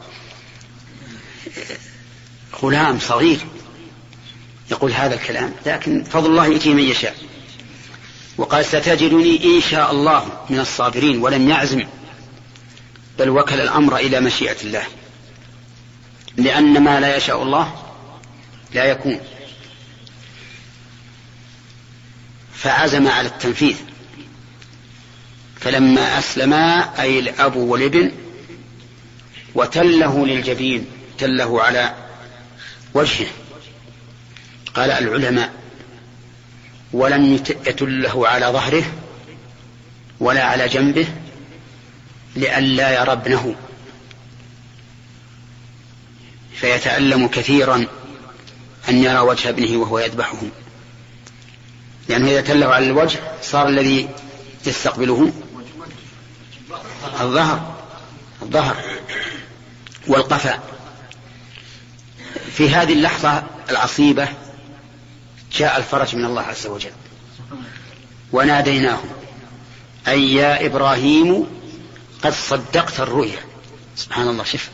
غلام 2.63 2.99
صغير 2.99 3.39
يقول 4.71 4.93
هذا 4.93 5.15
الكلام 5.15 5.55
لكن 5.67 6.05
فضل 6.05 6.31
الله 6.31 6.47
يؤتي 6.47 6.75
من 6.75 6.83
يشاء. 6.83 7.17
وقال 8.39 8.65
ستجدني 8.65 9.45
إن 9.45 9.61
شاء 9.61 9.91
الله 9.91 10.45
من 10.51 10.61
الصابرين 10.61 11.23
ولم 11.23 11.49
يعزم 11.49 11.87
بل 13.19 13.29
وكل 13.29 13.61
الأمر 13.61 13.97
إلى 13.97 14.21
مشيئة 14.21 14.57
الله. 14.65 14.83
لأن 16.37 16.83
ما 16.85 17.01
لا 17.01 17.17
يشاء 17.17 17.43
الله 17.43 17.75
لا 18.75 18.85
يكون. 18.85 19.21
فعزم 22.63 23.09
على 23.09 23.29
التنفيذ. 23.29 23.77
فلما 25.61 26.19
أسلما 26.19 26.93
أي 27.03 27.19
الأب 27.19 27.57
والابن 27.57 28.13
وتله 29.55 30.27
للجبين 30.27 30.87
تله 31.19 31.63
على 31.63 31.95
وجهه. 32.95 33.27
قال 34.75 34.91
العلماء 34.91 35.53
ولم 36.93 37.35
يتله 37.67 38.29
على 38.29 38.47
ظهره 38.47 38.85
ولا 40.21 40.45
على 40.45 40.69
جنبه 40.69 41.07
لئلا 42.37 43.01
يرى 43.01 43.13
ابنه 43.13 43.55
فيتألم 46.55 47.29
كثيرا 47.29 47.87
أن 48.89 49.05
يرى 49.05 49.19
وجه 49.19 49.49
ابنه 49.49 49.77
وهو 49.77 49.99
يذبحه 49.99 50.39
لأنه 52.09 52.31
إذا 52.31 52.41
تله 52.41 52.67
على 52.67 52.87
الوجه 52.87 53.21
صار 53.43 53.69
الذي 53.69 54.09
يستقبله 54.67 55.33
الظهر 57.21 57.75
الظهر 58.43 58.77
والقفا. 60.07 60.61
في 62.53 62.71
هذه 62.71 62.93
اللحظة 62.93 63.43
العصيبة 63.71 64.29
جاء 65.53 65.77
الفرج 65.79 66.17
من 66.17 66.25
الله 66.25 66.43
عز 66.43 66.67
وجل. 66.67 66.93
وناديناه 68.33 68.99
أي 70.09 70.35
يا 70.35 70.67
إبراهيم 70.67 71.47
قد 72.25 72.33
صدقت 72.33 73.01
الرؤيا. 73.01 73.39
سبحان 73.97 74.29
الله 74.29 74.45
شف 74.45 74.71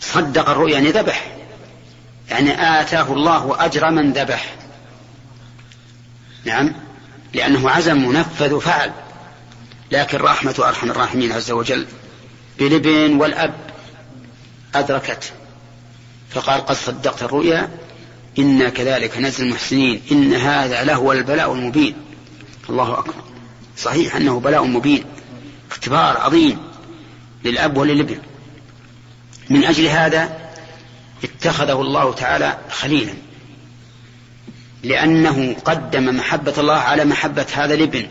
صدق 0.00 0.50
الرؤيا 0.50 0.74
يعني 0.74 0.90
ذبح. 0.90 1.36
يعني 2.28 2.80
آتاه 2.80 3.12
الله 3.12 3.64
أجر 3.64 3.90
من 3.90 4.12
ذبح. 4.12 4.54
نعم. 6.44 6.72
لأنه 7.34 7.70
عزم 7.70 8.04
ونفذ 8.04 8.52
وفعل 8.52 8.92
لكن 9.92 10.18
رحمة 10.18 10.54
أرحم 10.58 10.90
الراحمين 10.90 11.32
عز 11.32 11.50
وجل 11.50 11.86
بلبن 12.58 13.20
والأب 13.20 13.54
أدركت. 14.74 15.32
فقال 16.30 16.66
قد 16.66 16.76
صدقت 16.76 17.22
الرؤيا 17.22 17.68
إنا 18.38 18.68
كذلك 18.68 19.18
نزل 19.18 19.46
المحسنين. 19.46 20.02
إن 20.12 20.34
هذا 20.34 20.84
لهو 20.84 21.12
البلاء 21.12 21.52
المبين. 21.52 21.94
الله 22.70 22.98
أكبر. 22.98 23.14
صحيح 23.76 24.16
أنه 24.16 24.40
بلاء 24.40 24.64
مبين. 24.64 25.04
اختبار 25.70 26.18
عظيم 26.18 26.58
للأب 27.44 27.76
وللابن. 27.76 28.18
من 29.50 29.64
أجل 29.64 29.86
هذا 29.86 30.38
اتخذه 31.24 31.80
الله 31.80 32.12
تعالى 32.12 32.58
خليلا. 32.70 33.14
لأنه 34.84 35.56
قدم 35.64 36.16
محبة 36.16 36.54
الله 36.58 36.74
على 36.74 37.04
محبة 37.04 37.46
هذا 37.52 37.74
الابن 37.74 38.06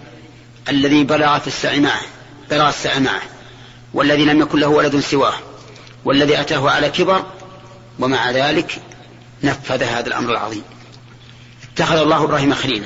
الذي 0.69 1.03
بلغ 1.03 1.39
في 1.39 1.47
السعي 1.47 1.80
معه 1.80 2.01
بلغ 2.51 2.69
السعي 2.69 2.99
معه 2.99 3.21
والذي 3.93 4.26
لم 4.26 4.41
يكن 4.41 4.59
له 4.59 4.67
ولد 4.67 4.99
سواه 4.99 5.34
والذي 6.05 6.39
أتاه 6.39 6.69
على 6.69 6.89
كبر 6.89 7.24
ومع 7.99 8.32
ذلك 8.32 8.82
نفذ 9.43 9.84
هذا 9.84 10.07
الأمر 10.07 10.32
العظيم. 10.32 10.63
اتخذ 11.74 11.97
الله 11.97 12.24
إبراهيم 12.24 12.53
خليلا. 12.53 12.86